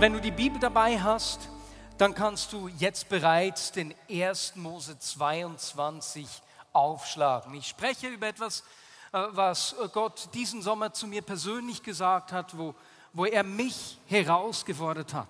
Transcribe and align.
Wenn 0.00 0.14
du 0.14 0.20
die 0.22 0.30
Bibel 0.30 0.58
dabei 0.58 0.98
hast, 0.98 1.50
dann 1.98 2.14
kannst 2.14 2.54
du 2.54 2.68
jetzt 2.68 3.10
bereits 3.10 3.70
den 3.70 3.94
1. 4.08 4.56
Mose 4.56 4.98
22 4.98 6.26
aufschlagen. 6.72 7.52
Ich 7.52 7.68
spreche 7.68 8.08
über 8.08 8.28
etwas, 8.28 8.60
äh, 9.12 9.22
was 9.32 9.76
Gott 9.92 10.30
diesen 10.32 10.62
Sommer 10.62 10.94
zu 10.94 11.06
mir 11.06 11.20
persönlich 11.20 11.82
gesagt 11.82 12.32
hat, 12.32 12.56
wo, 12.56 12.74
wo 13.12 13.26
er 13.26 13.44
mich 13.44 13.98
herausgefordert 14.06 15.12
hat. 15.12 15.28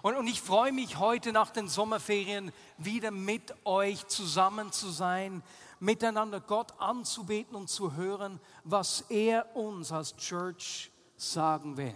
Und, 0.00 0.16
und 0.16 0.26
ich 0.26 0.40
freue 0.40 0.72
mich 0.72 0.98
heute 0.98 1.30
nach 1.30 1.50
den 1.50 1.68
Sommerferien 1.68 2.50
wieder 2.78 3.10
mit 3.10 3.54
euch 3.66 4.06
zusammen 4.06 4.72
zu 4.72 4.88
sein, 4.88 5.42
miteinander 5.80 6.40
Gott 6.40 6.72
anzubeten 6.78 7.54
und 7.56 7.68
zu 7.68 7.92
hören, 7.92 8.40
was 8.64 9.02
er 9.10 9.54
uns 9.54 9.92
als 9.92 10.16
Church 10.16 10.90
sagen 11.18 11.76
will. 11.76 11.94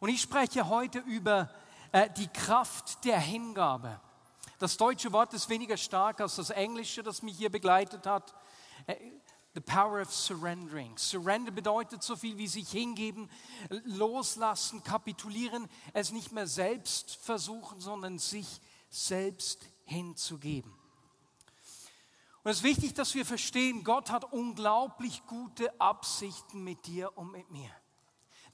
Und 0.00 0.08
ich 0.08 0.22
spreche 0.22 0.68
heute 0.68 0.98
über 1.00 1.50
äh, 1.92 2.08
die 2.16 2.28
Kraft 2.28 3.04
der 3.04 3.20
Hingabe. 3.20 4.00
Das 4.58 4.78
deutsche 4.78 5.12
Wort 5.12 5.34
ist 5.34 5.48
weniger 5.50 5.76
stark 5.76 6.22
als 6.22 6.36
das 6.36 6.48
englische, 6.48 7.02
das 7.02 7.22
mich 7.22 7.36
hier 7.36 7.50
begleitet 7.50 8.06
hat. 8.06 8.34
Äh, 8.86 8.96
the 9.52 9.60
power 9.60 10.00
of 10.00 10.12
surrendering. 10.12 10.96
Surrender 10.96 11.50
bedeutet 11.50 12.02
so 12.02 12.16
viel 12.16 12.38
wie 12.38 12.46
sich 12.46 12.70
hingeben, 12.70 13.28
loslassen, 13.84 14.82
kapitulieren, 14.82 15.68
es 15.92 16.12
nicht 16.12 16.32
mehr 16.32 16.46
selbst 16.46 17.16
versuchen, 17.16 17.80
sondern 17.80 18.18
sich 18.18 18.60
selbst 18.88 19.66
hinzugeben. 19.84 20.72
Und 22.42 22.52
es 22.52 22.58
ist 22.58 22.62
wichtig, 22.62 22.94
dass 22.94 23.14
wir 23.14 23.26
verstehen, 23.26 23.84
Gott 23.84 24.10
hat 24.10 24.32
unglaublich 24.32 25.26
gute 25.26 25.78
Absichten 25.78 26.64
mit 26.64 26.86
dir 26.86 27.14
und 27.18 27.32
mit 27.32 27.50
mir 27.50 27.70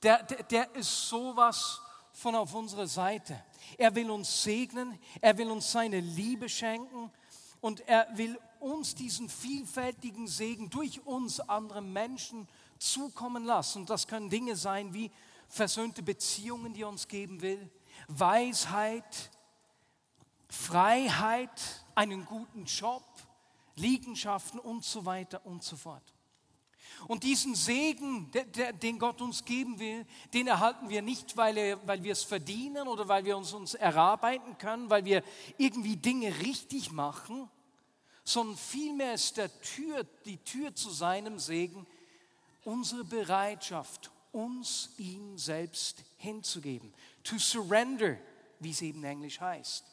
der, 0.02 0.22
der, 0.22 0.42
der 0.44 0.75
ist 0.75 1.08
sowas 1.08 1.80
von 2.12 2.34
auf 2.34 2.55
unserer 2.55 2.86
Seite. 2.86 3.42
Er 3.77 3.94
will 3.94 4.11
uns 4.11 4.42
segnen, 4.42 4.98
er 5.20 5.36
will 5.38 5.50
uns 5.50 5.70
seine 5.70 6.00
Liebe 6.00 6.48
schenken 6.48 7.11
und 7.61 7.80
er 7.88 8.06
will 8.16 8.38
uns 8.61 8.94
diesen 8.94 9.28
vielfältigen 9.28 10.27
Segen 10.27 10.70
durch 10.70 11.05
uns 11.05 11.41
andere 11.41 11.83
Menschen 11.83 12.48
zukommen 12.78 13.44
lassen. 13.44 13.80
Und 13.80 13.91
das 13.91 14.06
können 14.06 14.30
Dinge 14.30 14.56
sein 14.56 14.94
wie 14.94 15.11
versöhnte 15.48 16.03
Beziehungen, 16.03 16.75
die 16.75 16.83
er 16.83 16.88
uns 16.88 17.08
geben 17.08 17.42
will, 17.42 17.70
Weisheit, 18.08 19.31
Freiheit, 20.48 21.84
einen 21.94 22.25
guten 22.25 22.64
Job, 22.64 23.05
Liegenschaften 23.77 24.58
und 24.58 24.84
so 24.84 25.05
weiter 25.05 25.44
und 25.44 25.62
so 25.62 25.77
fort. 25.77 26.16
Und 27.08 27.22
diesen 27.22 27.55
Segen, 27.55 28.30
den 28.83 28.98
Gott 28.98 29.20
uns 29.20 29.44
geben 29.44 29.78
will, 29.78 30.06
den 30.33 30.47
erhalten 30.47 30.89
wir 30.89 31.03
nicht, 31.03 31.36
weil, 31.36 31.56
er, 31.56 31.86
weil 31.86 32.03
wir 32.03 32.12
es 32.12 32.22
verdienen 32.22 32.88
oder 32.88 33.06
weil 33.08 33.25
wir 33.25 33.36
uns, 33.36 33.53
uns 33.53 33.75
erarbeiten 33.75 34.58
können, 34.58 34.91
weil 34.91 35.04
wir 35.04 35.22
irgendwie 35.59 35.97
Dinge 35.97 36.37
richtig 36.41 36.91
machen, 36.91 37.48
sondern 38.25 38.56
vielmehr 38.56 39.15
ist 39.15 39.37
der 39.37 39.60
Tür, 39.60 40.04
die 40.25 40.38
Tür 40.38 40.75
zu 40.75 40.91
seinem 40.91 41.38
Segen 41.38 41.87
unsere 42.65 43.04
Bereitschaft, 43.04 44.10
uns 44.32 44.91
ihm 44.98 45.38
selbst 45.38 46.03
hinzugeben. 46.19 46.92
To 47.22 47.38
surrender, 47.38 48.19
wie 48.59 48.71
es 48.71 48.82
eben 48.82 49.04
Englisch 49.04 49.41
heißt. 49.41 49.84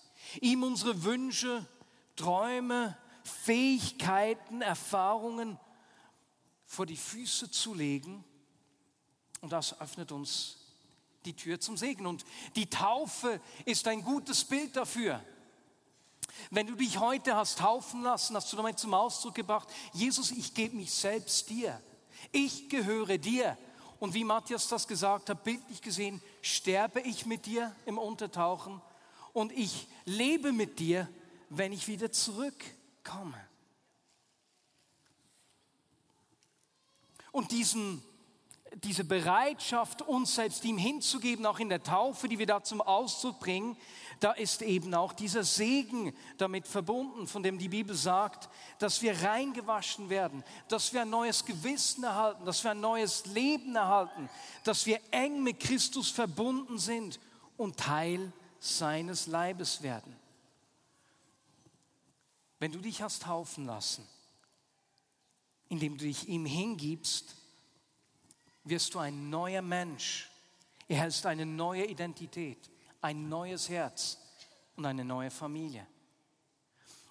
Ihm 0.42 0.64
unsere 0.64 1.04
Wünsche, 1.04 1.66
Träume, 2.16 2.98
Fähigkeiten, 3.24 4.62
Erfahrungen 4.62 5.60
vor 6.74 6.86
die 6.86 6.98
Füße 6.98 7.52
zu 7.52 7.74
legen. 7.74 8.24
Und 9.42 9.52
das 9.52 9.80
öffnet 9.80 10.12
uns 10.12 10.58
die 11.26 11.36
Tür 11.36 11.60
zum 11.60 11.78
Segen. 11.78 12.06
Und 12.08 12.26
die 12.56 12.70
Taufe 12.70 13.40
ist 13.66 13.88
ein 13.88 14.04
gutes 14.04 14.44
Bild 14.44 14.76
dafür. 14.76 15.24
Wenn 16.50 16.66
du 16.66 16.76
dich 16.76 17.00
heute 17.00 17.36
hast 17.36 17.60
taufen 17.60 18.02
lassen, 18.02 18.36
hast 18.36 18.52
du 18.52 18.58
damit 18.58 18.80
zum 18.80 18.94
Ausdruck 18.94 19.36
gebracht, 19.36 19.70
Jesus, 19.94 20.32
ich 20.32 20.54
gebe 20.54 20.76
mich 20.76 20.92
selbst 20.92 21.50
dir. 21.50 21.80
Ich 22.32 22.70
gehöre 22.70 23.18
dir. 23.18 23.58
Und 24.00 24.16
wie 24.16 24.24
Matthias 24.24 24.68
das 24.68 24.88
gesagt 24.88 25.30
hat, 25.30 25.44
bildlich 25.44 25.82
gesehen, 25.82 26.22
sterbe 26.42 27.02
ich 27.02 27.26
mit 27.26 27.46
dir 27.46 27.74
im 27.86 27.98
Untertauchen 27.98 28.82
und 29.32 29.52
ich 29.52 29.88
lebe 30.06 30.52
mit 30.52 30.80
dir, 30.80 31.08
wenn 31.50 31.72
ich 31.72 31.88
wieder 31.88 32.12
zurückkomme. 32.12 33.40
Und 37.34 37.52
diesen, 37.52 38.04
diese 38.84 39.04
Bereitschaft, 39.04 40.04
uns 40.04 40.36
selbst 40.36 40.64
ihm 40.66 40.78
hinzugeben, 40.78 41.48
auch 41.48 41.60
in 41.60 41.68
der 41.68 41.82
Taufe, 41.82 42.30
die 42.30 42.38
wir 42.38 42.46
da 42.46 42.64
zum 42.64 42.80
Ausdruck 42.80 43.40
bringen, 43.40 43.76
da 44.20 44.34
ist 44.34 44.62
eben 44.62 44.94
auch 44.94 45.14
dieser 45.14 45.44
Segen 45.44 46.16
damit 46.38 46.68
verbunden, 46.68 47.28
von 47.28 47.42
dem 47.42 47.58
die 47.58 47.70
Bibel 47.70 47.96
sagt, 47.96 48.50
dass 48.78 49.02
wir 49.02 49.24
reingewaschen 49.24 50.12
werden, 50.12 50.44
dass 50.68 50.94
wir 50.94 51.02
ein 51.02 51.10
neues 51.10 51.44
Gewissen 51.44 52.04
erhalten, 52.04 52.46
dass 52.46 52.64
wir 52.64 52.72
ein 52.72 52.82
neues 52.82 53.26
Leben 53.26 53.76
erhalten, 53.76 54.30
dass 54.64 54.86
wir 54.86 55.02
eng 55.10 55.42
mit 55.42 55.60
Christus 55.60 56.12
verbunden 56.12 56.78
sind 56.78 57.20
und 57.58 57.78
Teil 57.78 58.32
seines 58.60 59.26
Leibes 59.26 59.82
werden. 59.82 60.16
Wenn 62.60 62.72
du 62.72 62.80
dich 62.80 63.02
hast 63.02 63.24
taufen 63.24 63.66
lassen, 63.66 64.08
indem 65.74 65.98
du 65.98 66.06
dich 66.06 66.28
ihm 66.28 66.46
hingibst, 66.46 67.36
wirst 68.64 68.94
du 68.94 69.00
ein 69.00 69.32
neuer 69.32 69.64
Mensch. 69.64 70.30
Erhältst 70.88 71.26
eine 71.26 71.48
neue 71.48 71.86
Identität, 71.86 72.70
ein 73.02 73.28
neues 73.28 73.70
Herz 73.70 74.20
und 74.76 74.86
eine 74.86 75.04
neue 75.04 75.32
Familie. 75.32 75.88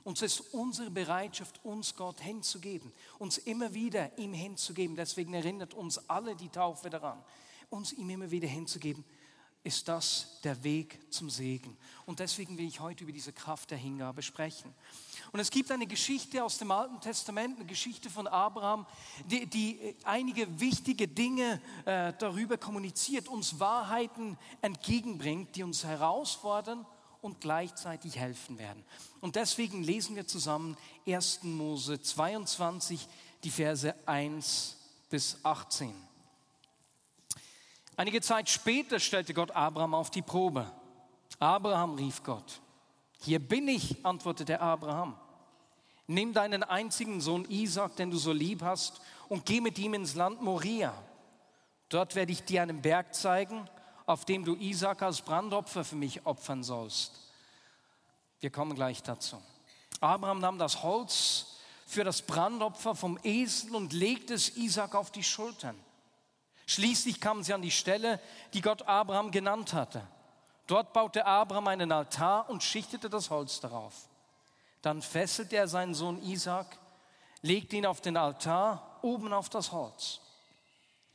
Und 0.05 0.23
es 0.23 0.35
ist 0.39 0.55
unsere 0.55 0.91
Bereitschaft, 0.91 1.65
uns 1.65 1.97
Gott 1.97 2.21
hinzugeben, 2.21 2.93
uns 3.19 3.39
immer 3.39 3.75
wieder 3.75 4.17
ihm 4.17 4.33
hinzugeben. 4.33 4.95
Deswegen 4.95 5.35
erinnert 5.35 5.75
uns 5.75 5.99
alle 6.09 6.37
die 6.37 6.49
Taufe 6.49 6.89
daran, 6.89 7.21
uns 7.69 7.93
ihm 7.93 8.11
immer 8.11 8.31
wieder 8.31 8.49
hinzugeben 8.49 9.05
ist 9.65 9.87
das 9.89 10.41
der 10.43 10.63
Weg 10.65 10.99
zum 11.13 11.31
Segen. 11.31 11.77
Und 12.05 12.19
deswegen 12.19 12.59
will 12.59 12.67
ich 12.67 12.81
heute 12.81 13.05
über 13.05 13.13
diese 13.13 13.33
Kraft 13.33 13.71
der 13.71 13.79
Hingabe 13.79 14.23
sprechen. 14.23 14.75
Und 15.33 15.41
es 15.41 15.51
gibt 15.51 15.73
eine 15.73 15.87
Geschichte 15.87 16.45
aus 16.45 16.59
dem 16.59 16.71
Alten 16.71 17.01
Testament, 17.01 17.57
eine 17.57 17.67
Geschichte 17.67 18.11
von 18.11 18.27
Abraham, 18.27 18.87
die, 19.25 19.47
die 19.47 19.97
einige 20.05 20.61
wichtige 20.61 21.09
Dinge 21.09 21.59
äh, 21.87 22.13
darüber 22.19 22.59
kommuniziert, 22.59 23.29
uns 23.29 23.59
Wahrheiten 23.59 24.37
entgegenbringt, 24.61 25.57
die 25.57 25.63
uns 25.63 25.85
herausfordern 25.85 26.85
und 27.23 27.41
gleichzeitig 27.41 28.19
helfen 28.19 28.59
werden. 28.59 28.85
Und 29.23 29.37
deswegen 29.37 29.83
lesen 29.83 30.17
wir 30.17 30.27
zusammen 30.27 30.77
1. 31.07 31.45
Mose 31.45 32.03
22, 32.03 33.09
die 33.43 33.51
Verse 33.51 33.95
1 34.07 34.77
bis 35.09 35.39
18. 35.45 35.95
Einige 37.97 38.21
Zeit 38.21 38.51
später 38.51 39.01
stellte 39.01 39.33
Gott 39.33 39.51
Abraham 39.53 39.95
auf 39.95 40.11
die 40.11 40.23
Probe. 40.23 40.71
Abraham 41.39 41.95
rief 41.95 42.23
Gott. 42.23 42.61
Hier 43.21 43.39
bin 43.39 43.69
ich, 43.69 44.05
antwortete 44.05 44.61
Abraham. 44.61 45.17
Nimm 46.07 46.33
deinen 46.33 46.63
einzigen 46.63 47.21
Sohn 47.21 47.45
Isaac, 47.49 47.97
den 47.97 48.11
du 48.11 48.17
so 48.17 48.33
lieb 48.33 48.63
hast, 48.63 49.01
und 49.29 49.47
geh 49.47 49.61
mit 49.61 49.79
ihm 49.79 49.95
ins 49.95 50.15
Land 50.15 50.43
Moria. 50.43 50.95
Dort 51.89 52.15
werde 52.15 52.33
ich 52.33 52.45
dir 52.45 52.63
einen 52.63 52.83
Berg 52.83 53.15
zeigen, 53.15 53.69
auf 54.07 54.25
dem 54.25 54.45
du 54.45 54.57
Isaac 54.57 55.03
als 55.03 55.21
Brandopfer 55.23 55.85
für 55.85 55.97
mich 55.97 56.27
opfern 56.27 56.63
sollst. 56.63 57.21
Wir 58.41 58.51
kommen 58.51 58.75
gleich 58.75 59.03
dazu. 59.03 59.41
Abraham 60.01 60.41
nahm 60.41 60.59
das 60.59 60.83
Holz 60.83 61.59
für 61.87 62.03
das 62.03 62.23
Brandopfer 62.23 62.95
vom 62.95 63.19
Esel 63.23 63.75
und 63.75 63.93
legte 63.93 64.35
es 64.35 64.57
Isaac 64.57 64.95
auf 64.95 65.13
die 65.13 65.23
Schultern. 65.23 65.79
Schließlich 66.67 67.21
kamen 67.21 67.45
sie 67.45 67.53
an 67.53 67.63
die 67.63 67.71
Stelle, 67.71 68.21
die 68.55 68.63
Gott 68.63 68.83
Abraham 68.83 69.31
genannt 69.31 69.73
hatte. 69.73 70.03
Dort 70.67 70.93
baute 70.93 71.27
Abraham 71.27 71.69
einen 71.69 71.93
Altar 71.93 72.49
und 72.49 72.63
schichtete 72.63 73.11
das 73.11 73.31
Holz 73.31 73.61
darauf. 73.61 74.09
Dann 74.83 75.01
fesselte 75.01 75.57
er 75.57 75.69
seinen 75.69 75.95
Sohn 75.95 76.21
Isaac, 76.23 76.79
legte 77.41 77.77
ihn 77.77 77.87
auf 77.87 78.01
den 78.01 78.17
Altar 78.17 78.99
oben 79.03 79.33
auf 79.33 79.49
das 79.49 79.73
Holz. 79.73 80.21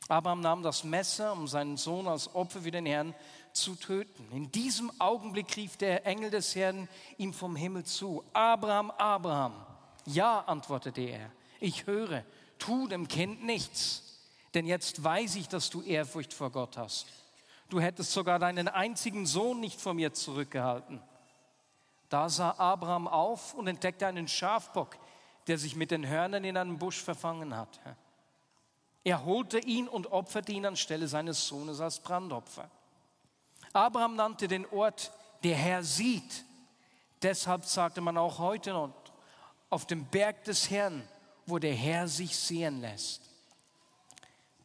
Abraham 0.07 0.39
nahm 0.39 0.63
das 0.63 0.83
Messer, 0.83 1.33
um 1.33 1.47
seinen 1.47 1.75
Sohn 1.75 2.07
als 2.07 2.33
Opfer 2.33 2.61
für 2.61 2.71
den 2.71 2.85
Herrn 2.85 3.13
zu 3.51 3.75
töten. 3.75 4.25
In 4.31 4.51
diesem 4.51 4.89
Augenblick 4.99 5.55
rief 5.57 5.75
der 5.75 6.05
Engel 6.05 6.29
des 6.29 6.55
Herrn 6.55 6.87
ihm 7.17 7.33
vom 7.33 7.55
Himmel 7.55 7.83
zu. 7.83 8.23
Abraham, 8.31 8.91
Abraham. 8.91 9.53
Ja, 10.05 10.39
antwortete 10.41 11.01
er. 11.01 11.31
Ich 11.59 11.87
höre, 11.87 12.23
tu 12.59 12.87
dem 12.87 13.07
Kind 13.07 13.43
nichts, 13.43 14.21
denn 14.53 14.65
jetzt 14.65 15.03
weiß 15.03 15.35
ich, 15.35 15.49
dass 15.49 15.69
du 15.69 15.81
Ehrfurcht 15.81 16.33
vor 16.33 16.51
Gott 16.51 16.77
hast. 16.77 17.07
Du 17.69 17.81
hättest 17.81 18.13
sogar 18.13 18.39
deinen 18.39 18.69
einzigen 18.69 19.25
Sohn 19.25 19.59
nicht 19.59 19.81
vor 19.81 19.93
mir 19.93 20.13
zurückgehalten. 20.13 21.01
Da 22.09 22.30
sah 22.30 22.56
Abraham 22.57 23.07
auf 23.07 23.54
und 23.54 23.68
entdeckte 23.68 24.07
einen 24.07 24.27
Schafbock, 24.27 24.98
der 25.48 25.57
sich 25.57 25.75
mit 25.75 25.92
den 25.92 26.07
Hörnern 26.07 26.44
in 26.44 26.57
einem 26.57 26.77
Busch 26.77 27.01
verfangen 27.01 27.56
hat. 27.56 27.80
Er 29.04 29.25
holte 29.25 29.59
ihn 29.59 29.88
und 29.88 30.12
opferte 30.12 30.51
ihn 30.51 30.65
anstelle 30.65 31.07
seines 31.07 31.48
Sohnes 31.48 31.80
als 31.80 32.00
Brandopfer. 32.00 32.69
Abraham 33.74 34.15
nannte 34.15 34.48
den 34.48 34.65
Ort, 34.68 35.12
der 35.44 35.56
Herr 35.56 35.83
sieht. 35.83 36.44
Deshalb 37.21 37.65
sagte 37.65 38.01
man 38.01 38.18
auch 38.18 38.39
heute 38.39 38.71
noch, 38.71 38.94
auf 39.69 39.86
dem 39.86 40.06
Berg 40.06 40.44
des 40.45 40.69
Herrn, 40.69 41.07
wo 41.45 41.59
der 41.59 41.74
Herr 41.74 42.07
sich 42.07 42.38
sehen 42.38 42.81
lässt. 42.81 43.21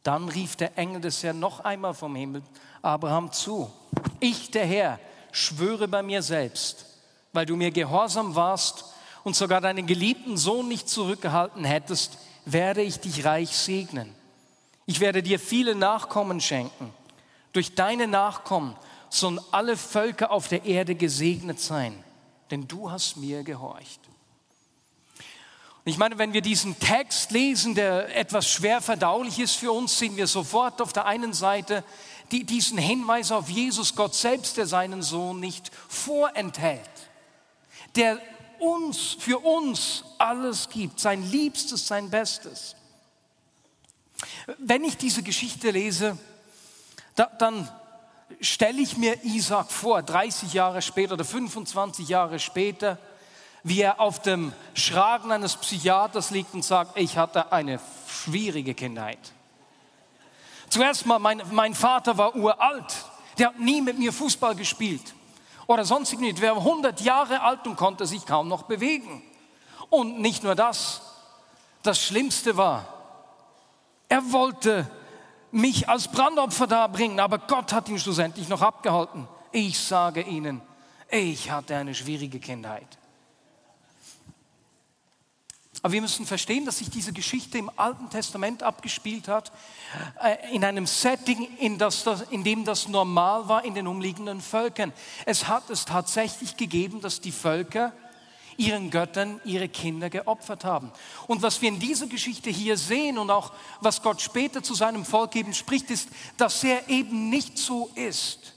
Dann 0.03 0.27
rief 0.27 0.55
der 0.55 0.77
Engel 0.77 1.01
des 1.01 1.23
Herrn 1.23 1.39
noch 1.39 1.61
einmal 1.61 1.93
vom 1.93 2.15
Himmel 2.15 2.43
Abraham 2.81 3.31
zu. 3.31 3.71
Ich, 4.19 4.51
der 4.51 4.65
Herr, 4.65 4.99
schwöre 5.31 5.87
bei 5.87 6.03
mir 6.03 6.21
selbst, 6.21 6.92
weil 7.33 7.45
du 7.45 7.55
mir 7.55 7.71
gehorsam 7.71 8.35
warst 8.35 8.85
und 9.23 9.35
sogar 9.35 9.59
deinen 9.59 9.87
geliebten 9.87 10.37
Sohn 10.37 10.67
nicht 10.67 10.87
zurückgehalten 10.87 11.65
hättest, 11.65 12.17
werde 12.45 12.81
ich 12.81 12.99
dich 12.99 13.25
reich 13.25 13.49
segnen. 13.55 14.13
Ich 14.85 14.99
werde 14.99 15.23
dir 15.23 15.39
viele 15.39 15.75
Nachkommen 15.75 16.41
schenken. 16.41 16.93
Durch 17.53 17.75
deine 17.75 18.07
Nachkommen 18.07 18.75
sollen 19.09 19.39
alle 19.51 19.77
Völker 19.77 20.31
auf 20.31 20.47
der 20.47 20.65
Erde 20.65 20.95
gesegnet 20.95 21.59
sein, 21.59 22.03
denn 22.51 22.67
du 22.67 22.91
hast 22.91 23.17
mir 23.17 23.43
gehorcht. 23.43 23.99
Und 25.85 25.91
ich 25.91 25.97
meine, 25.97 26.17
wenn 26.17 26.33
wir 26.33 26.41
diesen 26.41 26.79
Text 26.79 27.31
lesen, 27.31 27.75
der 27.75 28.15
etwas 28.15 28.47
schwer 28.47 28.81
verdaulich 28.81 29.39
ist 29.39 29.55
für 29.55 29.71
uns, 29.71 29.99
sehen 29.99 30.15
wir 30.15 30.27
sofort 30.27 30.81
auf 30.81 30.93
der 30.93 31.05
einen 31.05 31.33
Seite 31.33 31.83
die, 32.31 32.45
diesen 32.45 32.77
Hinweis 32.77 33.31
auf 33.31 33.49
Jesus, 33.49 33.95
Gott 33.95 34.15
selbst, 34.15 34.57
der 34.57 34.65
seinen 34.65 35.01
Sohn 35.01 35.39
nicht 35.39 35.71
vorenthält, 35.89 36.79
der 37.95 38.19
uns, 38.59 39.17
für 39.19 39.39
uns 39.39 40.03
alles 40.17 40.69
gibt, 40.69 40.99
sein 40.99 41.29
Liebstes, 41.29 41.87
sein 41.87 42.09
Bestes. 42.09 42.75
Wenn 44.57 44.83
ich 44.83 44.97
diese 44.97 45.21
Geschichte 45.21 45.71
lese, 45.71 46.17
da, 47.15 47.25
dann 47.25 47.69
stelle 48.39 48.81
ich 48.81 48.97
mir 48.97 49.23
Isaac 49.23 49.71
vor, 49.71 50.01
30 50.01 50.53
Jahre 50.53 50.81
später 50.81 51.13
oder 51.13 51.25
25 51.25 52.07
Jahre 52.07 52.39
später, 52.39 52.97
wie 53.63 53.81
er 53.81 53.99
auf 53.99 54.21
dem 54.21 54.53
Schragen 54.73 55.31
eines 55.31 55.55
Psychiaters 55.55 56.31
liegt 56.31 56.53
und 56.53 56.65
sagt, 56.65 56.97
ich 56.97 57.17
hatte 57.17 57.51
eine 57.51 57.79
schwierige 58.07 58.73
Kindheit. 58.73 59.19
Zuerst 60.69 61.05
mal, 61.05 61.19
mein, 61.19 61.41
mein 61.51 61.75
Vater 61.75 62.17
war 62.17 62.35
uralt, 62.35 63.05
der 63.37 63.49
hat 63.49 63.59
nie 63.59 63.81
mit 63.81 63.99
mir 63.99 64.11
Fußball 64.11 64.55
gespielt 64.55 65.13
oder 65.67 65.85
sonst 65.85 66.19
nicht. 66.19 66.41
War 66.41 66.57
100 66.57 67.01
Jahre 67.01 67.41
alt 67.41 67.65
und 67.67 67.75
konnte 67.75 68.05
sich 68.05 68.25
kaum 68.25 68.47
noch 68.47 68.63
bewegen. 68.63 69.23
Und 69.89 70.19
nicht 70.19 70.43
nur 70.43 70.55
das, 70.55 71.01
das 71.83 72.01
Schlimmste 72.01 72.57
war, 72.57 72.87
er 74.09 74.31
wollte 74.31 74.89
mich 75.51 75.87
als 75.87 76.07
Brandopfer 76.07 76.67
darbringen, 76.67 77.19
aber 77.19 77.37
Gott 77.37 77.73
hat 77.73 77.89
ihn 77.89 77.99
schlussendlich 77.99 78.49
noch 78.49 78.61
abgehalten. 78.61 79.27
Ich 79.51 79.79
sage 79.79 80.21
Ihnen, 80.21 80.61
ich 81.09 81.51
hatte 81.51 81.75
eine 81.75 81.93
schwierige 81.93 82.39
Kindheit. 82.39 82.87
Aber 85.83 85.91
wir 85.91 86.01
müssen 86.01 86.25
verstehen, 86.25 86.65
dass 86.65 86.77
sich 86.77 86.89
diese 86.89 87.11
Geschichte 87.11 87.57
im 87.57 87.69
Alten 87.75 88.09
Testament 88.09 88.63
abgespielt 88.63 89.27
hat, 89.27 89.51
äh, 90.23 90.55
in 90.55 90.63
einem 90.63 90.87
Setting, 90.87 91.57
in, 91.59 91.77
das, 91.77 92.05
in 92.29 92.45
dem 92.45 92.63
das 92.63 92.87
normal 92.87 93.49
war 93.49 93.65
in 93.65 93.75
den 93.75 93.87
umliegenden 93.87 94.39
Völkern. 94.39 94.93
Es 95.25 95.49
hat 95.49 95.69
es 95.69 95.83
tatsächlich 95.83 96.55
gegeben, 96.55 97.01
dass 97.01 97.19
die 97.19 97.33
Völker 97.33 97.91
ihren 98.55 98.91
Göttern 98.91 99.41
ihre 99.43 99.67
Kinder 99.67 100.09
geopfert 100.09 100.63
haben. 100.63 100.89
Und 101.27 101.41
was 101.41 101.61
wir 101.61 101.67
in 101.67 101.79
dieser 101.79 102.07
Geschichte 102.07 102.49
hier 102.49 102.77
sehen 102.77 103.17
und 103.17 103.29
auch 103.29 103.51
was 103.81 104.01
Gott 104.01 104.21
später 104.21 104.63
zu 104.63 104.75
seinem 104.75 105.03
Volk 105.03 105.35
eben 105.35 105.53
spricht, 105.53 105.91
ist, 105.91 106.07
dass 106.37 106.63
er 106.63 106.87
eben 106.87 107.29
nicht 107.29 107.57
so 107.57 107.91
ist, 107.95 108.53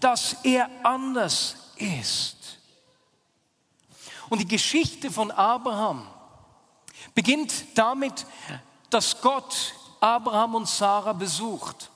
dass 0.00 0.36
er 0.44 0.68
anders 0.82 1.56
ist. 1.76 2.37
Und 4.28 4.40
die 4.40 4.48
Geschichte 4.48 5.10
von 5.10 5.30
Abraham 5.30 6.06
beginnt 7.14 7.52
damit, 7.74 8.26
dass 8.90 9.20
Gott 9.20 9.74
Abraham 10.00 10.56
und 10.56 10.68
Sarah 10.68 11.12
besucht. 11.12 11.90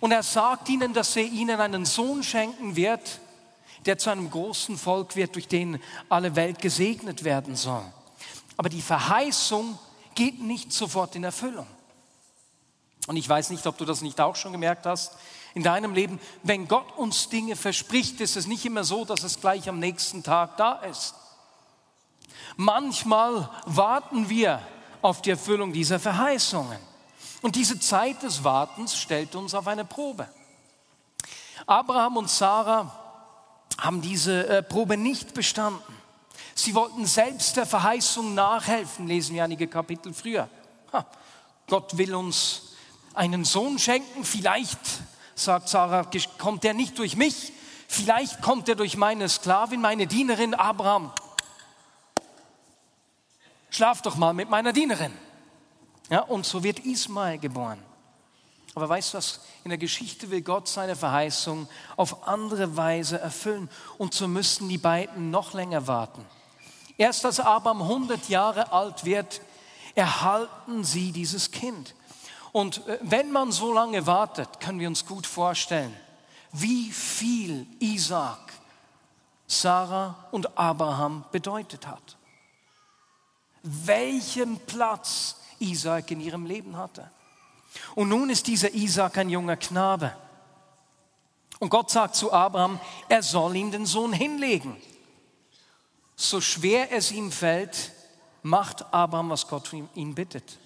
Und 0.00 0.12
er 0.12 0.22
sagt 0.22 0.68
ihnen, 0.68 0.92
dass 0.92 1.16
er 1.16 1.24
ihnen 1.24 1.60
einen 1.60 1.84
Sohn 1.84 2.22
schenken 2.22 2.76
wird, 2.76 3.20
der 3.86 3.98
zu 3.98 4.10
einem 4.10 4.30
großen 4.30 4.78
Volk 4.78 5.16
wird, 5.16 5.34
durch 5.34 5.48
den 5.48 5.80
alle 6.08 6.36
Welt 6.36 6.60
gesegnet 6.60 7.24
werden 7.24 7.56
soll. 7.56 7.84
Aber 8.56 8.68
die 8.68 8.82
Verheißung 8.82 9.78
geht 10.14 10.40
nicht 10.40 10.72
sofort 10.72 11.16
in 11.16 11.24
Erfüllung. 11.24 11.66
Und 13.06 13.16
ich 13.16 13.28
weiß 13.28 13.50
nicht, 13.50 13.66
ob 13.66 13.76
du 13.76 13.84
das 13.84 14.00
nicht 14.00 14.20
auch 14.20 14.36
schon 14.36 14.52
gemerkt 14.52 14.86
hast 14.86 15.12
in 15.54 15.62
deinem 15.62 15.92
Leben. 15.92 16.18
Wenn 16.42 16.68
Gott 16.68 16.96
uns 16.96 17.28
Dinge 17.28 17.56
verspricht, 17.56 18.20
ist 18.20 18.36
es 18.36 18.46
nicht 18.46 18.64
immer 18.64 18.84
so, 18.84 19.04
dass 19.04 19.24
es 19.24 19.40
gleich 19.40 19.68
am 19.68 19.78
nächsten 19.78 20.22
Tag 20.22 20.56
da 20.56 20.74
ist. 20.76 21.14
Manchmal 22.56 23.48
warten 23.66 24.28
wir 24.28 24.60
auf 25.02 25.22
die 25.22 25.30
Erfüllung 25.30 25.72
dieser 25.72 26.00
Verheißungen. 26.00 26.78
Und 27.42 27.56
diese 27.56 27.78
Zeit 27.78 28.22
des 28.22 28.42
Wartens 28.42 28.96
stellt 28.96 29.34
uns 29.34 29.54
auf 29.54 29.66
eine 29.66 29.84
Probe. 29.84 30.28
Abraham 31.66 32.16
und 32.16 32.30
Sarah 32.30 32.90
haben 33.78 34.00
diese 34.00 34.46
äh, 34.48 34.62
Probe 34.62 34.96
nicht 34.96 35.34
bestanden. 35.34 35.94
Sie 36.54 36.74
wollten 36.74 37.04
selbst 37.04 37.56
der 37.56 37.66
Verheißung 37.66 38.34
nachhelfen, 38.34 39.06
lesen 39.06 39.34
wir 39.34 39.44
einige 39.44 39.66
Kapitel 39.66 40.14
früher. 40.14 40.48
Ha, 40.92 41.06
Gott 41.66 41.98
will 41.98 42.14
uns 42.14 42.74
einen 43.14 43.44
Sohn 43.44 43.78
schenken, 43.78 44.24
vielleicht, 44.24 44.78
sagt 45.34 45.68
Sarah, 45.68 46.08
kommt 46.38 46.64
er 46.64 46.74
nicht 46.74 46.98
durch 46.98 47.16
mich, 47.16 47.52
vielleicht 47.88 48.40
kommt 48.40 48.68
er 48.68 48.74
durch 48.74 48.96
meine 48.96 49.28
Sklavin, 49.28 49.80
meine 49.80 50.06
Dienerin 50.06 50.54
Abraham. 50.54 51.12
Schlaf 53.74 54.02
doch 54.02 54.14
mal 54.14 54.32
mit 54.32 54.48
meiner 54.48 54.72
Dienerin. 54.72 55.12
Ja, 56.08 56.20
und 56.20 56.46
so 56.46 56.62
wird 56.62 56.78
Ismael 56.80 57.38
geboren. 57.38 57.82
Aber 58.76 58.88
weißt 58.88 59.12
du 59.12 59.18
was? 59.18 59.40
In 59.64 59.70
der 59.70 59.78
Geschichte 59.78 60.30
will 60.30 60.42
Gott 60.42 60.68
seine 60.68 60.94
Verheißung 60.94 61.66
auf 61.96 62.28
andere 62.28 62.76
Weise 62.76 63.18
erfüllen. 63.18 63.68
Und 63.98 64.14
so 64.14 64.28
müssten 64.28 64.68
die 64.68 64.78
beiden 64.78 65.32
noch 65.32 65.54
länger 65.54 65.88
warten. 65.88 66.24
Erst 66.98 67.24
als 67.24 67.40
Abraham 67.40 67.82
100 67.82 68.28
Jahre 68.28 68.70
alt 68.70 69.04
wird, 69.04 69.40
erhalten 69.96 70.84
sie 70.84 71.10
dieses 71.10 71.50
Kind. 71.50 71.96
Und 72.52 72.86
äh, 72.86 73.00
wenn 73.02 73.32
man 73.32 73.50
so 73.50 73.72
lange 73.72 74.06
wartet, 74.06 74.60
können 74.60 74.78
wir 74.78 74.86
uns 74.86 75.04
gut 75.04 75.26
vorstellen, 75.26 75.96
wie 76.52 76.92
viel 76.92 77.66
Isaac, 77.80 78.52
Sarah 79.48 80.28
und 80.30 80.56
Abraham 80.56 81.24
bedeutet 81.32 81.88
hat. 81.88 82.16
Welchen 83.64 84.60
Platz 84.60 85.36
Isaac 85.58 86.10
in 86.10 86.20
ihrem 86.20 86.46
Leben 86.46 86.76
hatte. 86.76 87.10
Und 87.94 88.08
nun 88.08 88.30
ist 88.30 88.46
dieser 88.46 88.72
Isaac 88.74 89.18
ein 89.18 89.30
junger 89.30 89.56
Knabe. 89.56 90.14
Und 91.58 91.70
Gott 91.70 91.90
sagt 91.90 92.14
zu 92.14 92.32
Abraham, 92.32 92.78
er 93.08 93.22
soll 93.22 93.56
ihm 93.56 93.70
den 93.70 93.86
Sohn 93.86 94.12
hinlegen. 94.12 94.76
So 96.16 96.40
schwer 96.40 96.92
es 96.92 97.10
ihm 97.10 97.32
fällt, 97.32 97.92
macht 98.42 98.84
Abraham, 98.92 99.30
was 99.30 99.48
Gott 99.48 99.72
ihn 99.72 100.14
bittet. 100.14 100.58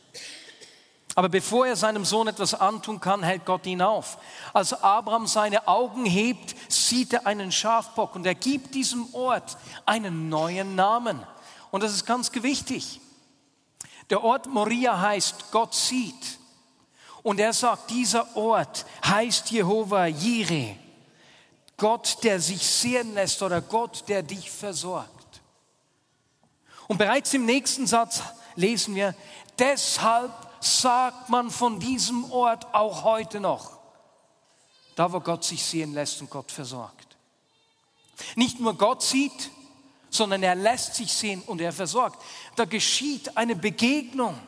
Aber 1.15 1.29
bevor 1.29 1.67
er 1.67 1.77
seinem 1.77 2.05
Sohn 2.05 2.29
etwas 2.29 2.55
antun 2.55 3.01
kann, 3.01 3.23
hält 3.23 3.45
Gott 3.45 3.67
ihn 3.67 3.83
auf. 3.83 4.19
Als 4.53 4.73
Abraham 4.73 5.27
seine 5.27 5.67
Augen 5.67 6.05
hebt, 6.05 6.55
sieht 6.71 7.13
er 7.13 7.27
einen 7.27 7.51
Schafbock 7.51 8.15
und 8.15 8.25
er 8.27 8.35
gibt 8.35 8.75
diesem 8.75 9.13
Ort 9.15 9.57
einen 9.85 10.29
neuen 10.29 10.77
Namen. 10.77 11.25
Und 11.71 11.83
das 11.83 11.93
ist 11.93 12.07
ganz 12.07 12.33
wichtig. 12.33 13.01
Der 14.11 14.23
Ort 14.23 14.47
Moria 14.47 14.99
heißt 15.01 15.51
Gott 15.51 15.75
sieht. 15.75 16.39
Und 17.23 17.41
er 17.41 17.53
sagt, 17.53 17.91
dieser 17.91 18.37
Ort 18.37 18.87
heißt 19.05 19.51
Jehova 19.51 20.07
Jireh, 20.07 20.77
Gott, 21.77 22.19
der 22.23 22.41
sich 22.41 22.67
sehen 22.67 23.15
lässt 23.15 23.43
oder 23.43 23.61
Gott, 23.61 24.05
der 24.09 24.23
dich 24.23 24.51
versorgt. 24.51 25.43
Und 26.87 26.97
bereits 26.97 27.35
im 27.35 27.45
nächsten 27.45 27.87
Satz 27.87 28.23
lesen 28.57 28.95
wir, 28.95 29.15
deshalb 29.59 30.33
sagt 30.61 31.29
man 31.29 31.51
von 31.51 31.79
diesem 31.79 32.31
Ort 32.33 32.73
auch 32.75 33.05
heute 33.05 33.41
noch. 33.41 33.79
Da, 34.97 35.13
wo 35.13 35.21
Gott 35.21 35.45
sich 35.45 35.63
sehen 35.63 35.93
lässt 35.93 36.21
und 36.21 36.31
Gott 36.31 36.51
versorgt. 36.51 37.17
Nicht 38.35 38.59
nur 38.59 38.77
Gott 38.77 39.03
sieht, 39.03 39.51
sondern 40.11 40.43
er 40.43 40.55
lässt 40.55 40.95
sich 40.95 41.13
sehen 41.13 41.43
und 41.43 41.61
er 41.61 41.73
versorgt. 41.73 42.21
Da 42.57 42.65
geschieht 42.65 43.37
eine 43.37 43.57
Begegnung. 43.57 44.39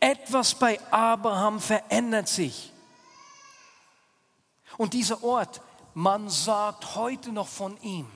Etwas 0.00 0.54
bei 0.54 0.80
Abraham 0.90 1.60
verändert 1.60 2.28
sich. 2.28 2.72
Und 4.76 4.92
dieser 4.92 5.22
Ort, 5.24 5.60
man 5.94 6.28
sagt 6.28 6.94
heute 6.94 7.32
noch 7.32 7.48
von 7.48 7.80
ihm 7.82 8.06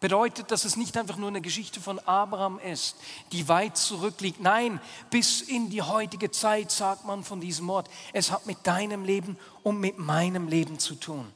bedeutet, 0.00 0.50
dass 0.50 0.64
es 0.64 0.76
nicht 0.76 0.96
einfach 0.96 1.18
nur 1.18 1.28
eine 1.28 1.42
Geschichte 1.42 1.80
von 1.80 1.98
Abraham 2.00 2.58
ist, 2.58 2.96
die 3.32 3.46
weit 3.48 3.76
zurückliegt. 3.76 4.40
Nein, 4.40 4.80
bis 5.10 5.42
in 5.42 5.68
die 5.68 5.82
heutige 5.82 6.30
Zeit 6.30 6.70
sagt 6.70 7.04
man 7.04 7.22
von 7.22 7.40
diesem 7.40 7.68
Ort, 7.68 7.88
es 8.14 8.30
hat 8.30 8.46
mit 8.46 8.66
deinem 8.66 9.04
Leben 9.04 9.38
und 9.62 9.78
mit 9.78 9.98
meinem 9.98 10.48
Leben 10.48 10.78
zu 10.78 10.94
tun. 10.94 11.30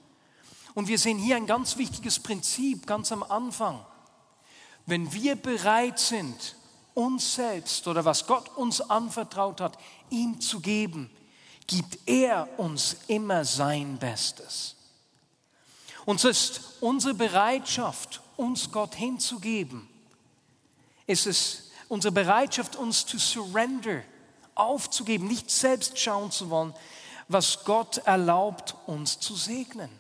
Und 0.73 0.89
wir 0.89 0.99
sehen 0.99 1.19
hier 1.19 1.37
ein 1.37 1.47
ganz 1.47 1.77
wichtiges 1.77 2.19
Prinzip 2.19 2.87
ganz 2.87 3.13
am 3.13 3.23
Anfang. 3.23 3.85
Wenn 4.87 5.13
wir 5.13 5.37
bereit 5.37 5.99
sind, 5.99 6.57
uns 6.95 7.35
selbst 7.35 7.89
oder 7.89 8.05
was 8.05 8.27
Gott 8.27 8.49
uns 8.57 8.81
anvertraut 8.81 9.61
hat, 9.61 9.79
ihm 10.11 10.41
zu 10.41 10.61
geben, 10.61 11.11
gibt 11.67 11.99
er 12.07 12.49
uns 12.59 12.97
immer 13.09 13.45
sein 13.45 13.99
Bestes. 13.99 14.77
Und 16.05 16.21
so 16.21 16.29
ist 16.29 16.61
unsere 16.81 17.15
Bereitschaft, 17.15 18.21
uns 18.37 18.71
Gott 18.71 18.95
hinzugeben. 18.95 19.89
Es 21.07 21.27
ist 21.27 21.71
unsere 21.89 22.13
Bereitschaft, 22.13 22.77
uns 22.77 23.07
zu 23.07 23.19
surrender, 23.19 24.03
aufzugeben, 24.55 25.27
nicht 25.27 25.51
selbst 25.51 25.99
schauen 25.99 26.31
zu 26.31 26.51
wollen, 26.51 26.75
was 27.29 27.65
Gott 27.65 27.99
erlaubt, 27.99 28.75
uns 28.87 29.19
zu 29.19 29.35
segnen. 29.35 29.91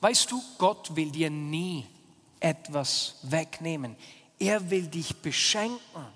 Weißt 0.00 0.30
du, 0.30 0.42
Gott 0.58 0.96
will 0.96 1.10
dir 1.10 1.30
nie 1.30 1.86
etwas 2.40 3.16
wegnehmen. 3.22 3.96
Er 4.38 4.70
will 4.70 4.86
dich 4.86 5.16
beschenken. 5.16 6.06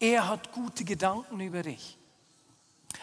Er 0.00 0.28
hat 0.28 0.52
gute 0.52 0.84
Gedanken 0.84 1.40
über 1.40 1.62
dich. 1.62 1.96